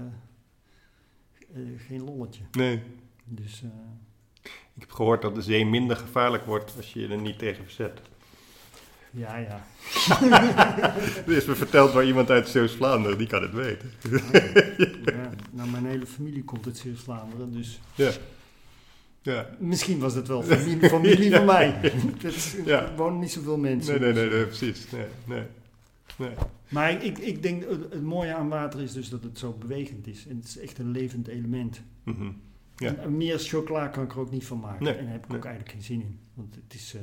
[1.53, 2.43] eh, geen lolletje.
[2.51, 2.81] Nee.
[3.25, 3.63] Dus
[4.75, 7.63] Ik heb gehoord dat de zee minder gevaarlijk wordt als je je er niet tegen
[7.63, 8.01] verzet.
[9.11, 9.65] ja, ja.
[11.27, 13.91] Er is me verteld door iemand uit Zeeuws-Vlaanderen, die kan het weten.
[15.05, 15.29] ja.
[15.51, 18.11] Nou, mijn hele familie komt uit Zeeuws-Vlaanderen, dus Ja.
[19.21, 19.49] Ja.
[19.59, 21.93] misschien was het wel familie, familie van mij.
[22.21, 22.81] Dat Ja.
[22.81, 24.01] Er wonen niet zoveel mensen.
[24.01, 24.89] Nee, nee, nee, nee, precies.
[24.91, 25.43] Nee, nee.
[26.17, 26.29] nee.
[26.69, 30.07] Maar ik, ik denk, het, het mooie aan water is dus dat het zo bewegend
[30.07, 30.25] is.
[30.29, 31.81] En het is echt een levend element.
[32.03, 32.31] Mhm.
[32.79, 32.95] Ja.
[32.95, 34.83] En meer chocola kan ik er ook niet van maken.
[34.83, 35.37] Nee, En daar heb ik nee.
[35.37, 36.19] ook eigenlijk geen zin in.
[36.33, 36.93] Want het is...
[36.95, 37.01] eh,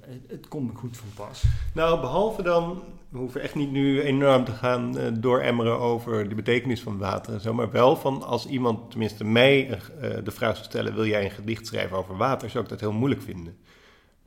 [0.00, 1.44] het, het komt me goed van pas.
[1.74, 6.34] Nou, behalve dan, we hoeven echt niet nu enorm te gaan eh, dooremmeren over de
[6.34, 9.78] betekenis van water en zo, maar wel van als iemand, tenminste mij, eh,
[10.24, 12.92] de vraag zou stellen, wil jij een gedicht schrijven over water, zou ik dat heel
[12.92, 13.56] moeilijk vinden.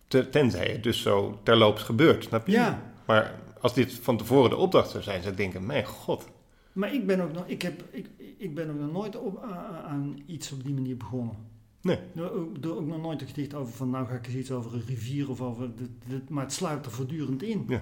[0.08, 2.52] Te- tenzij het dus zo terloops gebeurt, snap je?
[2.54, 6.26] Ja, Maar als dit van tevoren de opdracht zou zijn, zou ik denken, mijn god.
[6.72, 8.06] maar ik ben ook nog, ik heb, ik,
[8.38, 9.44] ik ben ook nog nooit op,
[9.86, 11.36] aan iets op die manier begonnen.
[11.82, 12.00] Nee.
[12.20, 14.84] Ook- ook nog nooit een gedicht over van, nou ga ik eens iets over een
[14.88, 17.66] rivier of over, dit, dit- maar het sluit er voortdurend in.
[17.68, 17.82] Ja.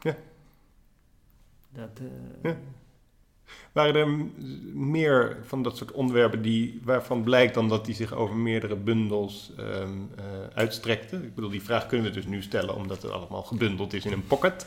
[0.00, 0.16] Ja.
[1.72, 2.56] Dat, eh, Ja.
[3.72, 4.08] Waren er
[4.78, 9.52] meer van dat soort onderwerpen die, waarvan blijkt dan dat die zich over meerdere bundels
[9.56, 11.24] ehm eh, uitstrekten?
[11.24, 14.12] Ik bedoel, die vraag kunnen we dus nu stellen omdat het allemaal gebundeld is in
[14.12, 14.66] een pocket.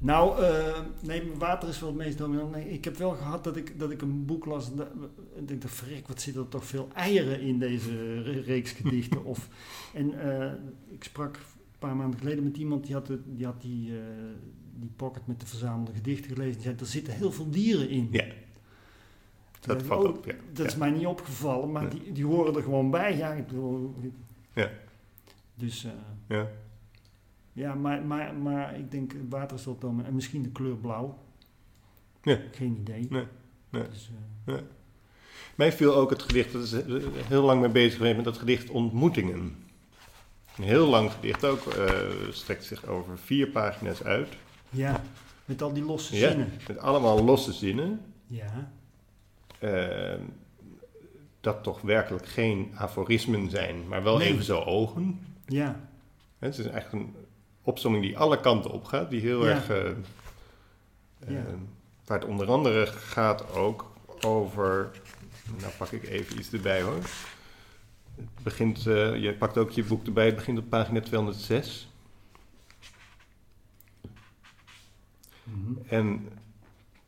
[0.00, 2.50] Nou, eh, nee, water is wel het meest dominant.
[2.50, 4.88] Nee, ik heb wel gehad dat ik, dat ik een boek las en dat-
[5.50, 9.24] ik dacht, verrek, wat zitten er toch veel eieren in deze re- reeks gedichten.
[9.24, 9.48] of,
[9.94, 10.52] en eh,
[10.88, 11.42] ik sprak een
[11.78, 14.02] paar maanden geleden met iemand die had, de- die, had die, eh,
[14.74, 16.52] die pocket met de verzamelde gedichten gelezen.
[16.54, 18.08] Die zei, er zitten heel veel dieren in.
[18.10, 18.32] Ja, Toen
[19.60, 20.24] dat ik, valt oh, op.
[20.24, 20.34] Ja.
[20.52, 23.16] Dat is mij niet opgevallen, maar die, die horen er gewoon bij.
[23.16, 23.94] Ja, ik bedoel,
[24.54, 24.70] Ja.
[25.54, 25.86] Dus
[26.28, 26.48] Ja.
[27.58, 30.06] Ja, maar, maar, maar ik denk water is wel dominant.
[30.08, 31.18] En misschien de kleur blauw.
[32.22, 32.38] Ja.
[32.52, 33.06] Geen idee.
[33.10, 33.24] Nee,
[33.70, 33.88] nee.
[33.88, 34.10] Dus,
[34.44, 34.54] eh,
[35.54, 38.38] Mij viel ook het gedicht, dat is eh, heel lang mee bezig geweest met dat
[38.38, 39.56] gedicht Ontmoetingen.
[40.56, 41.90] Een heel lang gedicht ook, eh,
[42.30, 44.28] strekt zich over vier pagina's uit.
[44.70, 45.02] Ja,
[45.44, 46.28] met al die losse Ja.
[46.28, 46.50] zinnen.
[46.68, 48.00] Met allemaal losse zinnen.
[48.26, 48.70] Ja,
[49.58, 50.20] eh,
[51.40, 54.28] dat toch werkelijk geen aforismen zijn, maar wel Nee.
[54.32, 55.20] even zo ogen.
[55.46, 55.80] ja,
[56.38, 57.14] Het is eigenlijk een
[57.68, 59.50] opzomming die alle kanten op gaat, die heel Ja.
[59.54, 59.68] erg.
[59.70, 59.94] eh, eh,
[61.26, 61.44] Ja.
[62.04, 64.90] waar het onder andere gaat ook over.
[65.60, 67.02] Nou, pak ik even iets erbij hoor.
[68.16, 71.88] Het begint, eh, je pakt ook je boek erbij, het begint op pagina 206.
[75.44, 75.72] Mhm.
[75.88, 76.28] En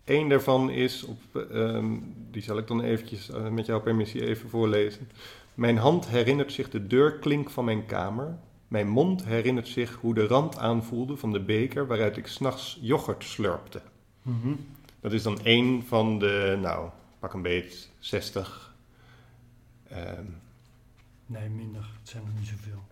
[0.04, 1.86] één daarvan is, op, ehm,
[2.30, 5.08] die zal ik dan eventjes met jouw permissie even voorlezen.
[5.54, 8.38] Mijn hand herinnert zich de deurklink van mijn kamer,
[8.70, 13.24] Mijn mond herinnert zich hoe de rand aanvoelde van de beker waaruit ik s'nachts yoghurt
[13.24, 13.82] slurpte.
[14.22, 14.54] Mhm.
[15.00, 18.74] Dat is dan één van de, nou, pak een beet, 60
[19.88, 20.24] ehm,
[21.26, 21.90] Nee, minder.
[21.98, 22.82] Het zijn er niet zoveel.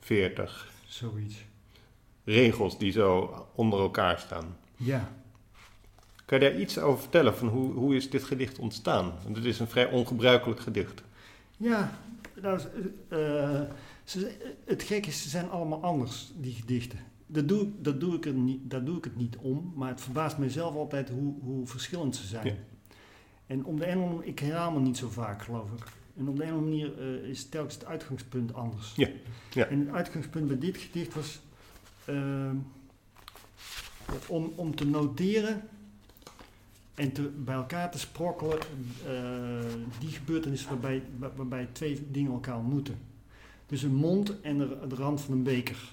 [0.00, 1.44] 40 Zoiets.
[2.24, 4.56] regels die zo onder elkaar staan.
[4.76, 5.12] Ja.
[6.24, 7.36] Kan je daar iets over vertellen?
[7.36, 9.12] Van hoe, hoe is dit gedicht ontstaan?
[9.22, 11.02] Want het is een vrij ongebruikelijk gedicht.
[11.56, 11.98] Ja,
[12.42, 12.60] nou,
[13.08, 13.60] eh,
[14.10, 16.98] ze, het gekke is, ze zijn allemaal anders, die gedichten.
[17.26, 20.00] Dat doe, dat doe, ik, er niet, daar doe ik het niet om, maar het
[20.00, 22.46] verbaast mezelf altijd hoe, hoe verschillend ze zijn.
[22.46, 22.54] Ja.
[23.46, 25.84] En om de andere manier, ik herhaal me niet zo vaak, geloof ik.
[26.16, 28.92] En op de andere manier eh, is telkens het uitgangspunt anders.
[28.96, 29.08] Ja,
[29.52, 29.66] ja.
[29.66, 31.40] En het uitgangspunt bij dit gedicht was
[32.04, 32.56] ehm,
[34.26, 35.62] om, om te noteren
[36.94, 38.58] en te, bij elkaar te sprokkelen
[39.06, 39.64] eh,
[39.98, 42.98] die gebeurtenis waarbij, waar- waarbij twee dingen elkaar ontmoeten.
[43.70, 45.92] Dus een mond en de, de rand van een beker.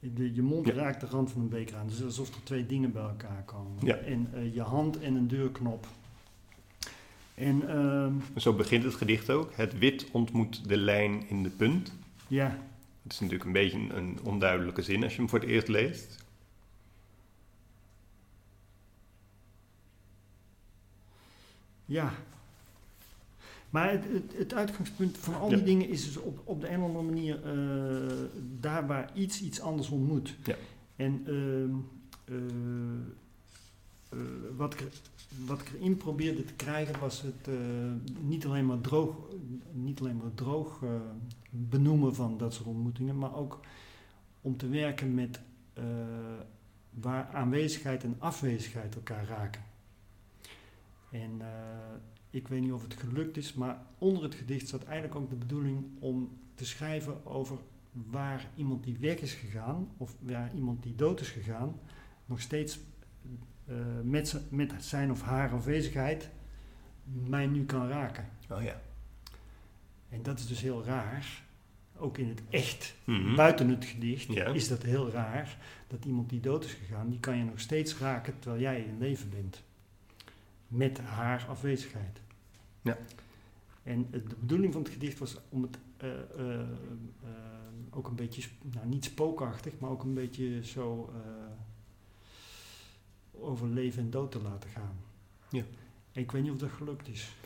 [0.00, 0.72] De, je mond Ja.
[0.72, 1.86] raakt de rand van een beker aan.
[1.86, 3.86] Dus alsof er twee dingen bij elkaar komen.
[3.86, 3.96] Ja.
[3.96, 5.86] En eh, je hand en een deurknop.
[7.34, 9.52] En ehm, En zo begint het gedicht ook.
[9.54, 11.92] Het wit ontmoet de lijn in de punt.
[12.28, 12.58] ja,
[13.02, 15.68] Het is natuurlijk een beetje een, een onduidelijke zin als je hem voor het eerst
[15.68, 16.24] leest.
[21.84, 22.12] Ja.
[23.74, 25.64] Maar het, het, het uitgangspunt van al die Ja.
[25.64, 28.14] dingen is dus op, op de een of andere manier eh,
[28.60, 30.36] daar waar iets iets anders ontmoet.
[30.44, 30.54] Ja.
[30.96, 31.74] En ehm,
[32.24, 32.36] eh,
[34.08, 34.18] eh,
[34.56, 34.88] wat, ik,
[35.46, 37.48] wat ik erin probeerde te krijgen was het
[38.20, 39.16] niet alleen maar droog,
[39.72, 40.82] niet alleen maar droog
[41.50, 43.60] benoemen van dat soort ontmoetingen, maar ook
[44.40, 45.40] om te werken met
[46.90, 49.62] waar aanwezigheid en afwezigheid elkaar raken.
[51.10, 51.40] En
[52.34, 55.36] ik weet niet of het gelukt is, maar onder het gedicht zat eigenlijk ook de
[55.36, 57.58] bedoeling om te schrijven over
[57.92, 61.78] waar iemand die weg is gegaan, of waar iemand die dood is gegaan,
[62.26, 62.78] nog steeds
[63.66, 66.28] eh, met, met zijn of haar afwezigheid
[67.28, 68.28] mij nu kan raken.
[68.50, 68.80] Oh ja.
[70.08, 71.42] En dat is dus heel raar.
[71.96, 73.34] Ook in het echt, Mhm.
[73.34, 74.46] buiten het gedicht, Ja.
[74.46, 75.56] is dat heel raar.
[75.86, 78.98] Dat iemand die dood is gegaan, die kan je nog steeds raken terwijl jij in
[78.98, 79.62] leven bent.
[80.68, 82.20] Met haar afwezigheid.
[82.84, 82.98] Ja.
[83.82, 86.68] En de bedoeling van het gedicht was om het eh, eh, eh,
[87.90, 91.12] ook een beetje, nou niet spookachtig, maar ook een beetje zo
[93.32, 94.96] over leven en dood te laten gaan.
[95.50, 95.64] Ja.
[96.12, 97.36] En ik weet niet of dat gelukt is.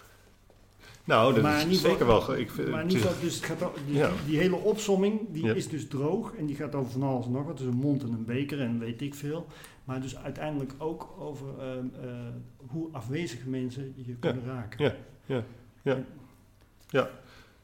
[1.09, 2.37] Nou, dat Maar is zeker wel...
[2.37, 4.11] Ik, Maar geval, dus het gaat, die, Ja.
[4.27, 5.53] die hele opsomming die Ja.
[5.55, 7.59] is dus droog en die gaat over van alles en nog wat.
[7.59, 9.47] Dus een mond en een beker en weet ik veel.
[9.85, 12.11] Maar dus uiteindelijk ook over ehm, eh,
[12.67, 14.85] hoe afwezig mensen je kunnen raken.
[14.85, 14.95] Ja,
[15.27, 15.45] ja,
[15.83, 16.05] ja.
[16.91, 17.11] Ja,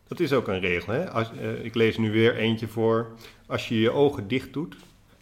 [0.09, 0.92] dat is ook een regel.
[0.92, 1.11] Hè?
[1.11, 3.12] Als, eh, ik lees nu weer eentje voor.
[3.46, 4.76] Als je je ogen dicht doet,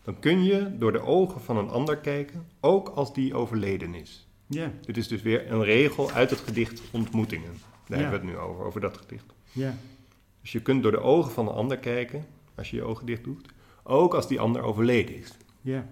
[0.05, 4.27] dan kun je door de ogen van een ander kijken, ook als die overleden is.
[4.47, 7.51] Ja, Dit is dus weer een regel uit het gedicht Ontmoetingen.
[7.93, 8.09] Daar Ja.
[8.11, 9.25] hebben we het nu over, over dat gedicht.
[9.53, 9.75] ja,
[10.41, 13.25] Dus je kunt door de ogen van een ander kijken, als je je ogen dicht
[13.25, 13.49] doet,
[13.83, 15.33] ook als die ander overleden is.
[15.61, 15.87] ja.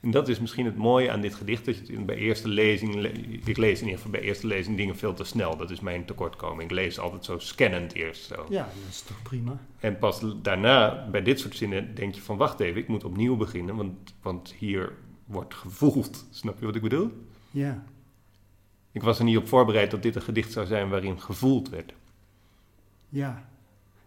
[0.00, 2.94] En dat is misschien het mooie aan dit gedicht, dat je het bij eerste lezing,
[2.94, 3.08] le-
[3.44, 5.56] ik lees in ieder geval bij eerste lezing dingen veel te snel.
[5.56, 6.62] Dat is mijn tekortkoming.
[6.62, 8.46] Ik lees altijd zo scannend eerst zo.
[8.48, 9.58] Ja, dat is toch prima.
[9.80, 13.36] En pas daarna, bij dit soort zinnen, denk je van wacht even, ik moet opnieuw
[13.36, 14.92] beginnen, want, want hier
[15.24, 16.26] wordt gevoeld.
[16.30, 17.10] Snap je wat ik bedoel?
[17.50, 17.84] Ja,
[18.96, 21.92] Ik was er niet op voorbereid dat dit een gedicht zou zijn waarin gevoeld werd.
[23.08, 23.48] ja.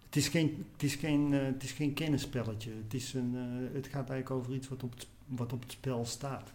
[0.05, 2.71] Het is geen, het is geen, eh, het is geen kennisspelletje.
[2.83, 5.71] Het, is een, eh, het gaat eigenlijk over iets wat op het, wat op het
[5.71, 6.51] spel staat.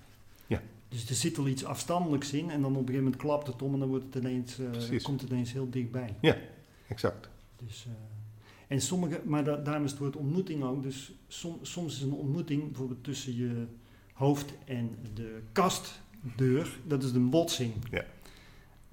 [0.47, 0.63] Ja.
[0.89, 3.63] Dus er zit wel iets afstandelijks in en dan op een gegeven moment klapt het
[3.63, 6.15] om en dan wordt het ineens, eh, komt het ineens heel dichtbij.
[6.89, 7.29] Exact.
[7.67, 7.87] Dus,
[8.69, 10.83] en sommige, maar da- daarom is het woord ontmoeting ook.
[10.83, 13.65] Dus som- soms is een ontmoeting bijvoorbeeld tussen je
[14.13, 17.73] hoofd en de kastdeur, dat is een botsing.
[17.91, 18.05] Ja.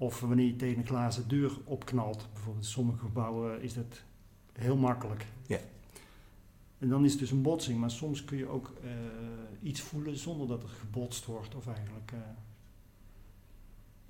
[0.02, 2.28] Of wanneer je tegen een glazen deur opknalt.
[2.32, 4.02] Bijvoorbeeld in sommige gebouwen is dat
[4.52, 5.26] heel makkelijk.
[5.46, 5.58] Ja.
[6.78, 8.90] En dan is het dus een botsing, maar soms kun je ook eh,
[9.62, 11.54] iets voelen zonder dat er gebotst wordt.
[11.54, 12.12] Of eigenlijk.
[12.12, 12.18] eh.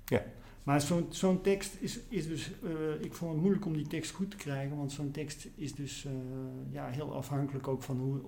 [0.05, 0.23] Ja.
[0.63, 2.51] Maar zo'n zo'n tekst is, is dus.
[2.63, 5.75] eh, ik vond het moeilijk om die tekst goed te krijgen, want zo'n tekst is
[5.75, 6.11] dus eh,
[6.71, 8.19] ja, heel afhankelijk ook van hoe,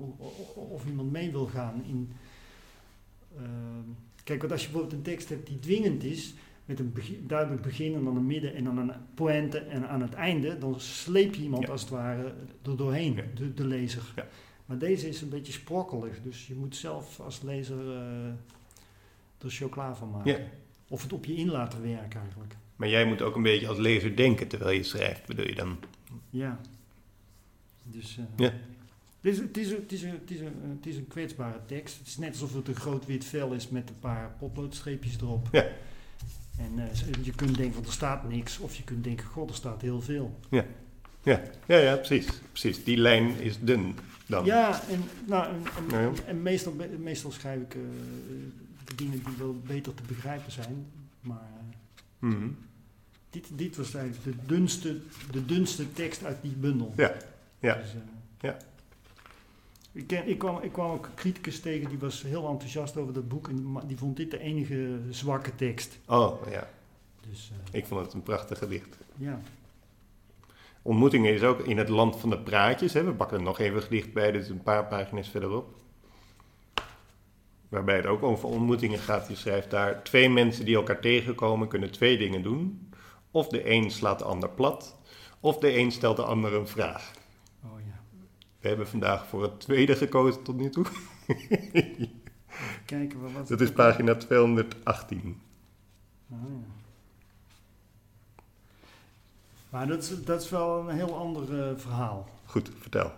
[0.56, 2.12] of iemand mee wil gaan in.
[4.23, 6.34] kijk, want als je bijvoorbeeld een tekst hebt die dwingend is,
[6.65, 10.01] met een begin- duidelijk begin en dan een midden en dan een pointe en aan
[10.01, 11.71] het einde, dan sleep je iemand Ja.
[11.71, 13.23] als het ware er doorheen, Ja.
[13.36, 14.13] de, de lezer.
[14.15, 14.28] Ja.
[14.65, 18.28] Maar deze is een beetje sprokkelig, dus je moet zelf als lezer eh
[19.38, 20.32] er chocola van maken.
[20.32, 20.39] Ja.
[20.89, 22.56] Of het op je in laten werken eigenlijk.
[22.75, 25.78] Maar jij moet ook een beetje als lezer denken terwijl je schrijft, bedoel je dan?
[26.30, 26.60] Ja.
[27.84, 28.54] Dus, eh, Ja.
[29.21, 31.97] Het is, het, is, het, is, het, is een, het is een kwetsbare tekst.
[31.97, 35.47] Het is net alsof het een groot wit vel is met een paar potloodstreepjes erop.
[35.51, 35.65] Ja.
[36.58, 38.60] En eh, je kunt denken, van er staat niks.
[38.60, 40.39] Of je kunt denken, god, er staat heel veel.
[40.50, 40.65] Ja,
[41.24, 42.84] ja, ja precies, precies.
[42.84, 44.46] Die lijn is dun dan.
[44.46, 45.63] Ja, en, nou, en,
[45.94, 46.12] en, Ja.
[46.26, 47.70] en meestal, meestal schrijf ik
[48.86, 50.86] de dingen die wel beter te begrijpen zijn.
[51.22, 51.63] Maar eh,
[52.20, 52.48] Mhm.
[53.30, 54.98] dit, dit was eigenlijk de dunste,
[55.32, 56.94] de dunste tekst uit die bundel.
[56.98, 57.13] Ja,
[57.60, 57.76] ja.
[57.76, 57.89] Dus,
[58.39, 58.58] Ja.
[59.96, 63.28] Ik, ken, ik, kwam, ik kwam ook criticus tegen die was heel enthousiast over dat
[63.28, 63.48] boek.
[63.48, 66.00] En die vond dit de enige zwakke tekst.
[66.08, 66.68] Oh, ja.
[67.30, 68.98] Dus eh, Ik vond het een prachtig gedicht.
[69.18, 69.40] ja.
[70.82, 72.94] Ontmoetingen is ook in het land van de praatjes.
[72.94, 73.04] Hè.
[73.04, 75.76] We pakken nog even gedicht bij, is een paar pagina's verderop.
[77.70, 79.28] Waarbij het ook over ontmoetingen gaat.
[79.28, 82.90] Je schrijft daar: twee mensen die elkaar tegenkomen kunnen twee dingen doen.
[83.32, 84.98] Of de een slaat de ander plat,
[85.40, 87.12] of de een stelt de ander een vraag.
[88.65, 90.86] We hebben vandaag voor het tweede gekozen tot nu toe.
[92.86, 95.41] Kijken, wat was Dat is pagina 218.
[96.30, 96.73] Oh, ja.
[99.69, 102.30] Maar dat is, dat is wel een heel ander eh, verhaal.
[102.45, 103.12] Goed, vertel.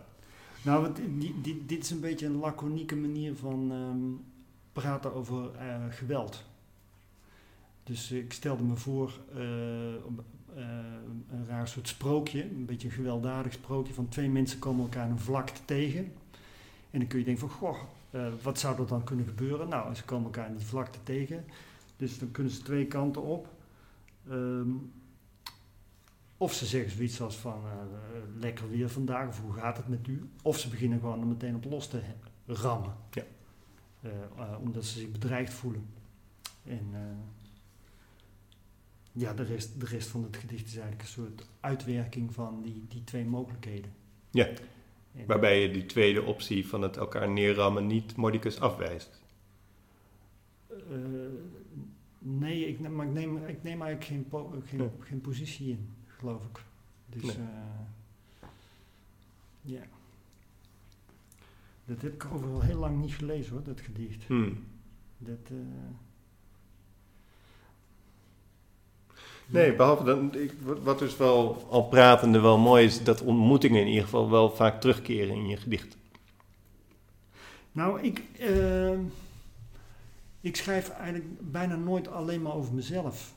[0.61, 4.27] Nou, want die, die, dit is een beetje een laconieke manier van ehm,
[4.73, 6.43] praten over eh, geweld.
[7.83, 9.43] Dus ik stelde me voor eh,
[11.29, 15.11] een raar soort sprookje, een beetje een gewelddadig sprookje van twee mensen komen elkaar in
[15.11, 16.11] een vlakte tegen.
[16.91, 17.77] En dan kun je denken van, goh,
[18.09, 19.69] eh, wat zou er dan kunnen gebeuren?
[19.69, 21.45] Nou, ze komen elkaar in die vlakte tegen,
[21.97, 23.47] dus dan kunnen ze twee kanten op.
[24.29, 24.69] Ehm,
[26.37, 29.87] of ze zeggen zoiets als van eh, eh, lekker weer vandaag, of hoe gaat het
[29.87, 30.29] met u?
[30.41, 32.01] Of ze beginnen gewoon er meteen op los te
[32.45, 32.93] rammen.
[33.11, 33.23] Ja.
[34.01, 34.11] Eh,
[34.43, 35.85] eh, omdat ze zich bedreigd voelen.
[36.63, 36.99] En eh,
[39.17, 42.85] ja, de rest, de rest van het gedicht is eigenlijk een soort uitwerking van die,
[42.87, 43.91] die twee mogelijkheden.
[44.31, 44.47] Ja.
[45.15, 49.21] En- Waarbij je die tweede optie van het elkaar neerrammen niet modicus afwijst.
[50.67, 50.75] Eh,
[52.19, 55.89] nee, ik neem, maar ik neem, ik neem eigenlijk geen, po- geen, geen positie in,
[56.07, 56.61] geloof ik.
[57.05, 57.35] Dus Nee.
[57.35, 58.47] eh,
[59.61, 59.81] ja.
[61.85, 64.23] Dat heb ik overigens al heel lang niet gelezen hoor, dat gedicht.
[64.23, 64.63] Hmm.
[65.17, 65.55] Dat, eh,
[69.47, 73.87] Nee, behalve dan, ik, wat- dus wel al pratende wel mooi is, dat ontmoetingen in
[73.87, 75.97] ieder geval wel vaak terugkeren in je gedicht.
[77.71, 78.91] Nou, ik, eh,
[80.41, 83.33] ik schrijf eigenlijk bijna nooit alleen maar over mezelf.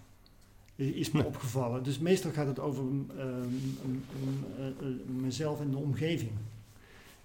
[0.77, 1.83] Is me opgevallen.
[1.83, 6.31] Dus meestal gaat het over eh, m- m- m- eh, eh, mezelf en de omgeving.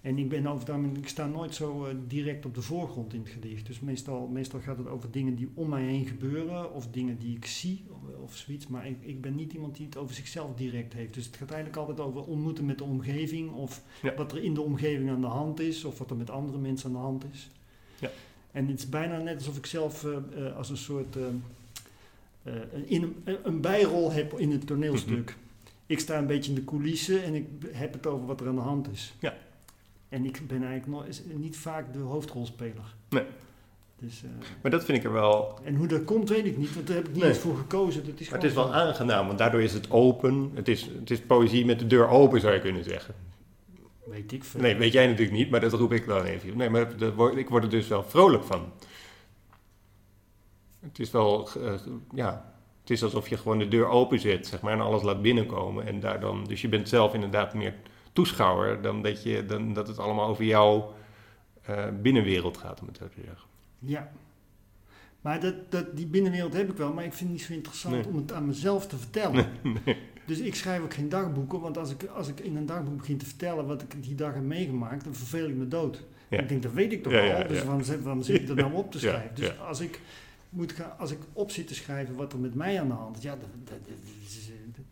[0.06, 3.20] En ik ben over het ik sta nooit zo eh, direct op de voorgrond in
[3.20, 3.66] het gedicht.
[3.66, 7.36] Dus meestal, meestal gaat het over dingen die om mij heen gebeuren, of dingen die
[7.36, 8.68] ik zie, of, of zoiets.
[8.68, 11.14] Maar ik, ik ben niet iemand die het over zichzelf direct heeft.
[11.14, 14.14] Dus het gaat eigenlijk altijd over ontmoeten met de omgeving, of Ja.
[14.16, 16.88] wat er in de omgeving aan de hand is, of wat er met andere mensen
[16.88, 17.50] aan de hand is.
[18.00, 18.10] Ja.
[18.52, 21.18] En het is bijna net alsof ik zelf eh, eh, als een soort
[22.86, 25.30] in een, een bijrol heb in het toneelstuk.
[25.30, 25.40] Mhm.
[25.86, 28.56] Ik sta een beetje in de coulissen en ik heb het over wat er aan
[28.56, 29.14] de hand is.
[29.20, 29.34] Ja.
[30.10, 32.96] En ik ben eigenlijk is niet vaak de hoofdrolspeler.
[33.10, 33.24] Nee.
[34.00, 34.30] Dus, eh,
[34.62, 35.60] Maar dat vind ik er wel.
[35.64, 37.32] en hoe dat komt, weet ik niet, want daar heb ik niet Nee.
[37.32, 38.06] eens voor gekozen.
[38.06, 40.52] Dat is Maar het is wel aangenaam, want daardoor is het open.
[40.54, 43.16] Het is, het is poëzie met de deur open, zou je kunnen zeggen.
[44.06, 44.62] Weet ik veel.
[44.62, 46.58] Nee, weet jij natuurlijk niet, maar dat roep ik dan even.
[46.58, 48.72] Nee, maar dat ik word er dus wel vrolijk van.
[50.80, 51.74] Het is wel, eh,
[52.14, 55.22] ja, het is alsof je gewoon de deur open zet, zeg maar, en alles laat
[55.22, 55.86] binnenkomen.
[55.86, 57.74] En daar dan, dus je bent zelf inderdaad meer
[58.16, 60.94] toeschouwer dan dat, je, dan dat het allemaal over jouw
[61.62, 63.48] eh, binnenwereld gaat, om het zo te zeggen.
[63.80, 64.12] Ja.
[65.22, 67.96] Maar dat, dat, die binnenwereld heb ik wel, maar ik vind het niet zo interessant
[67.96, 68.08] Nee.
[68.08, 69.46] om het aan mezelf te vertellen.
[70.26, 73.18] Dus ik schrijf ook geen dagboeken, want als ik, als ik in een dagboek begin
[73.18, 76.04] te vertellen wat ik die dag heb meegemaakt, dan verveel ik me dood.
[76.30, 76.40] Ja.
[76.40, 78.50] Ik denk, dat weet ik toch Ja, al, ja, dus waarom, zit- waarom zit ik
[78.50, 79.36] er nou op te schrijven?
[79.36, 80.00] Dus als ik,
[80.50, 83.18] moet gaan, als ik op zit te schrijven wat er met mij aan de hand
[83.18, 83.98] is, ja, dat, dat, dat
[84.28, 84.50] is...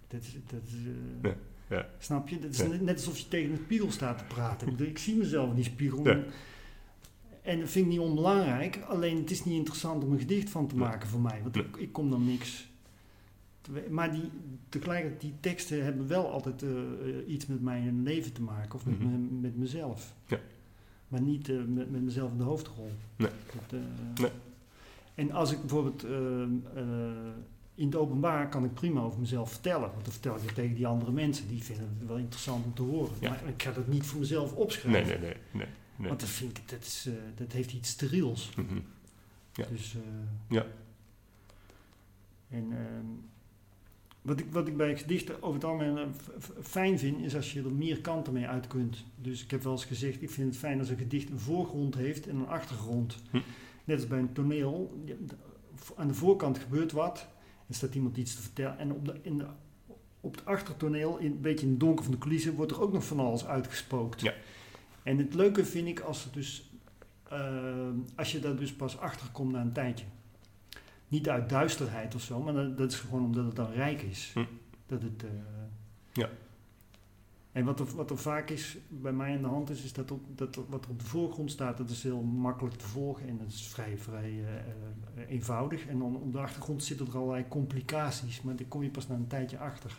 [0.07, 0.73] Dat, is- dat, is,
[1.21, 1.31] eh,
[1.73, 1.89] Ja.
[1.99, 2.39] Snap je?
[2.39, 2.67] Dat is Ja.
[2.67, 4.67] net, alsof je tegen een spiegel staat te praten.
[4.67, 6.07] Ik, bedoel, ik zie mezelf in die spiegel.
[6.07, 6.19] Ja.
[7.41, 8.79] En dat vind ik niet onbelangrijk.
[8.87, 11.39] Alleen het is niet interessant om een gedicht van te maken voor mij.
[11.43, 12.71] Want ik, ik kom dan niks.
[13.61, 14.29] te Maar die,
[14.69, 18.75] tegelijkertijd, die teksten hebben wel altijd eh, eh, iets met mijn leven te maken.
[18.75, 19.11] Of met, Mhm.
[19.11, 20.13] me- met mezelf.
[20.27, 20.39] Ja.
[21.07, 22.91] Maar niet eh, met, met mezelf in de hoofdrol.
[23.15, 23.29] Nee.
[23.69, 23.79] Dat,
[24.19, 24.31] Nee.
[25.15, 26.05] En als ik bijvoorbeeld...
[27.75, 29.91] in het openbaar kan ik prima over mezelf vertellen.
[29.91, 31.47] Want dan vertel ik het tegen die andere mensen.
[31.47, 33.13] Die vinden het wel interessant om te horen.
[33.19, 33.29] Ja.
[33.29, 35.19] Maar ik ga dat niet voor mezelf Nee, opschrijven.
[35.21, 35.37] nee, nee.
[35.51, 36.07] nee, nee.
[36.07, 38.51] Want dat vind ik, dat, is, eh, dat heeft iets steriels.
[38.55, 38.79] Mhm.
[39.53, 39.65] Ja.
[39.71, 40.01] Dus, eh,
[40.55, 40.65] Ja.
[42.49, 43.05] En, ehm,
[44.21, 46.03] wat, ik, wat ik bij gedichten over het algemeen eh,
[46.61, 49.03] fijn vind, is als je er meer kanten mee uit kunt.
[49.15, 51.95] Dus ik heb wel eens gezegd, ik vind het fijn als een gedicht een voorgrond
[51.95, 53.17] heeft en een achtergrond.
[53.31, 53.39] Hm.
[53.83, 55.03] Net als bij een toneel.
[55.95, 57.27] Aan de voorkant gebeurt wat,
[57.75, 58.77] staat iemand iets te vertellen.
[58.77, 59.45] En op, de, in de,
[60.21, 62.93] op het achtertoneel, in, een beetje in het donker van de coulissen, wordt er ook
[62.93, 64.21] nog van alles uitgespookt.
[64.21, 64.33] Ja.
[65.03, 66.71] En het leuke vind ik als, het dus,
[67.29, 70.05] eh, als je daar dus pas achter komt na een tijdje.
[71.07, 74.31] Niet uit duisterheid of zo, maar dat, dat is gewoon omdat het dan rijk is.
[74.33, 74.43] Hm.
[74.85, 75.29] Dat het, eh,
[76.13, 76.29] Ja.
[77.53, 80.55] En wat er, wat vaak is, bij mij aan de hand is, is dat, dat
[80.69, 83.67] wat er op de voorgrond staat, dat is heel makkelijk te volgen en dat is
[83.67, 85.87] vrij, vrij eh, eh, eenvoudig.
[85.87, 89.15] En dan op de achtergrond zitten er allerlei complicaties, maar daar kom je pas na
[89.15, 89.95] een tijdje achter.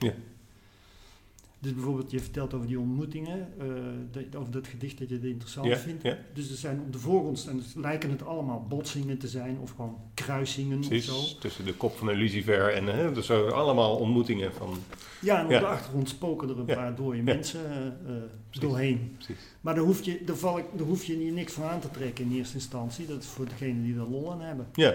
[1.65, 5.77] Dus bijvoorbeeld, je vertelt over die ontmoetingen, eh, over dat gedicht dat je het interessant
[5.79, 6.03] vindt.
[6.33, 9.97] Dus er zijn op de voorgrond dus lijken het allemaal botsingen te zijn of gewoon
[10.15, 11.39] kruisingen of Precies, zo.
[11.39, 14.79] tussen de kop van een lucifer en hè, dus zo allemaal ontmoetingen van...
[15.21, 15.59] Ja, en op Ja.
[15.59, 16.75] de achtergrond spoken er een Ja.
[16.75, 17.23] paar dode Ja.
[17.23, 17.87] mensen eh,
[18.17, 19.13] eh, doorheen.
[19.17, 19.43] Precies.
[19.61, 22.25] Maar daar hoef, je, daar, val ik, daar hoef je niks van aan te trekken
[22.25, 23.07] in eerste instantie.
[23.07, 24.67] Dat is voor degene die er lol aan hebben.
[24.73, 24.95] Ja,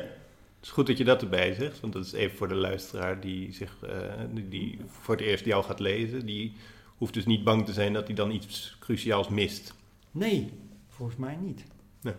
[0.59, 3.21] het is goed dat je dat erbij zegt, want dat is even voor de luisteraar
[3.21, 4.13] die, zich, eh,
[4.49, 6.25] die, voor het eerst jou gaat lezen.
[6.25, 6.53] Die
[6.97, 9.73] hoeft dus niet bang te zijn dat hij dan iets cruciaals mist.
[10.11, 10.49] Nee,
[10.87, 11.63] volgens mij niet.
[12.01, 12.13] Nee.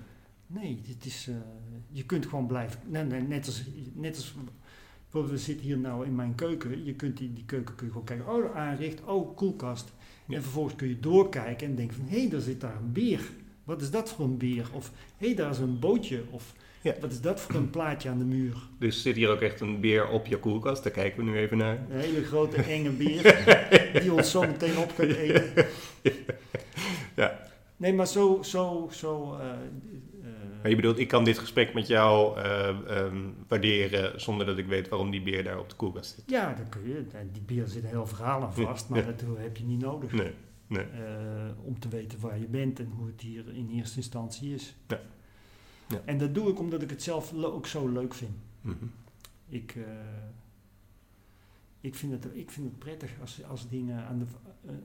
[0.47, 1.35] Nee, dit is, eh,
[1.91, 2.81] je kunt gewoon blijven.
[2.87, 3.63] Nee, nee, net, als,
[3.93, 4.35] net als.
[5.03, 6.85] Bijvoorbeeld, we zitten hier nou in mijn keuken.
[6.85, 8.29] Je kunt die, die keuken kun je gewoon kijken.
[8.29, 9.05] Oh, aanricht.
[9.05, 9.93] Oh, koelkast.
[10.27, 10.37] Ja.
[10.37, 12.07] En vervolgens kun je doorkijken en denken van...
[12.09, 13.31] Hé, hey, daar zit daar een beer.
[13.65, 14.69] Wat is dat voor een beer?
[14.73, 16.25] Of hé, hey, daar is een bootje.
[16.31, 16.95] Of Ja.
[17.01, 18.57] wat is dat voor een plaatje aan de muur?
[18.79, 21.57] Dus zit hier ook echt een beer op je koelkast, daar kijken we nu even
[21.57, 21.79] naar.
[21.91, 23.23] Een hele grote enge beer
[24.03, 25.67] die ons zo meteen op gaat eten.
[27.17, 27.41] Ja.
[27.77, 29.35] Nee, maar zo, zo, zo.
[29.41, 29.55] eh, eh,
[30.61, 33.17] Maar je bedoelt, ik kan dit gesprek met jou eh, ehm,
[33.49, 36.25] waarderen zonder dat ik weet waarom die beer daar op de koelkast zit.
[36.27, 37.05] ja, dan kun je.
[37.33, 39.05] Die beer zit een heel verhaal aan vast, maar Ja.
[39.07, 40.13] dat heb je niet nodig.
[40.13, 40.31] Nee,
[40.67, 40.85] nee.
[40.85, 44.75] eh, om te weten waar je bent en hoe het hier in eerste instantie is.
[44.89, 45.01] Ja.
[45.91, 46.01] Ja.
[46.05, 48.31] En dat doe ik omdat ik het zelf ook zo leuk vind.
[48.61, 48.75] Mhm.
[49.49, 49.83] Ik, eh,
[51.81, 54.25] ik, vind, het, ik vind het prettig als, als dingen aan de,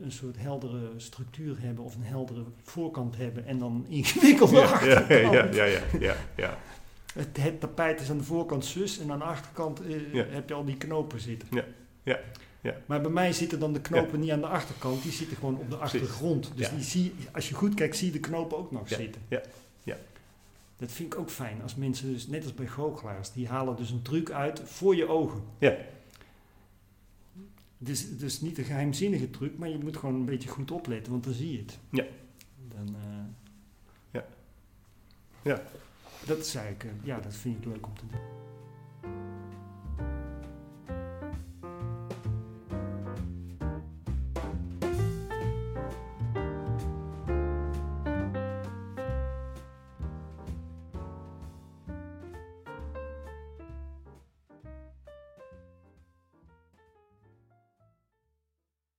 [0.02, 5.56] een- soort heldere structuur hebben of een heldere voorkant hebben en dan ingewikkelde Ja, achterkant.
[5.56, 6.58] ja, ja, ja, ja.
[7.14, 9.96] Het, het tapijt is aan de voorkant zus en aan de achterkant eh,
[10.34, 11.48] heb je al die knopen zitten.
[11.52, 11.66] Ja,
[12.04, 12.20] ja,
[12.62, 12.76] ja.
[12.86, 15.70] Maar bij mij zitten dan de knopen niet aan de achterkant, die zitten gewoon op
[15.70, 16.52] de achtergrond.
[16.56, 16.76] Dus Ja.
[16.76, 19.22] die zie, als je goed kijkt, zie je de knopen ook nog zitten.
[19.28, 19.42] ja,
[19.84, 19.98] ja.
[20.78, 23.90] Dat vind ik ook fijn als mensen, dus, net als bij goochelaars, die halen dus
[23.90, 25.44] een truc uit voor je ogen.
[25.58, 25.78] Ja.
[27.78, 31.12] Het is, is niet een geheimzinnige truc, maar je moet gewoon een beetje goed opletten,
[31.12, 31.80] want dan zie je het.
[31.90, 32.06] Ja.
[32.76, 33.24] Dan, eh,
[34.12, 34.26] Ja.
[35.42, 35.62] Ja.
[36.26, 38.45] Dat is eigenlijk, eh, ja, dat vind ik leuk om te doen.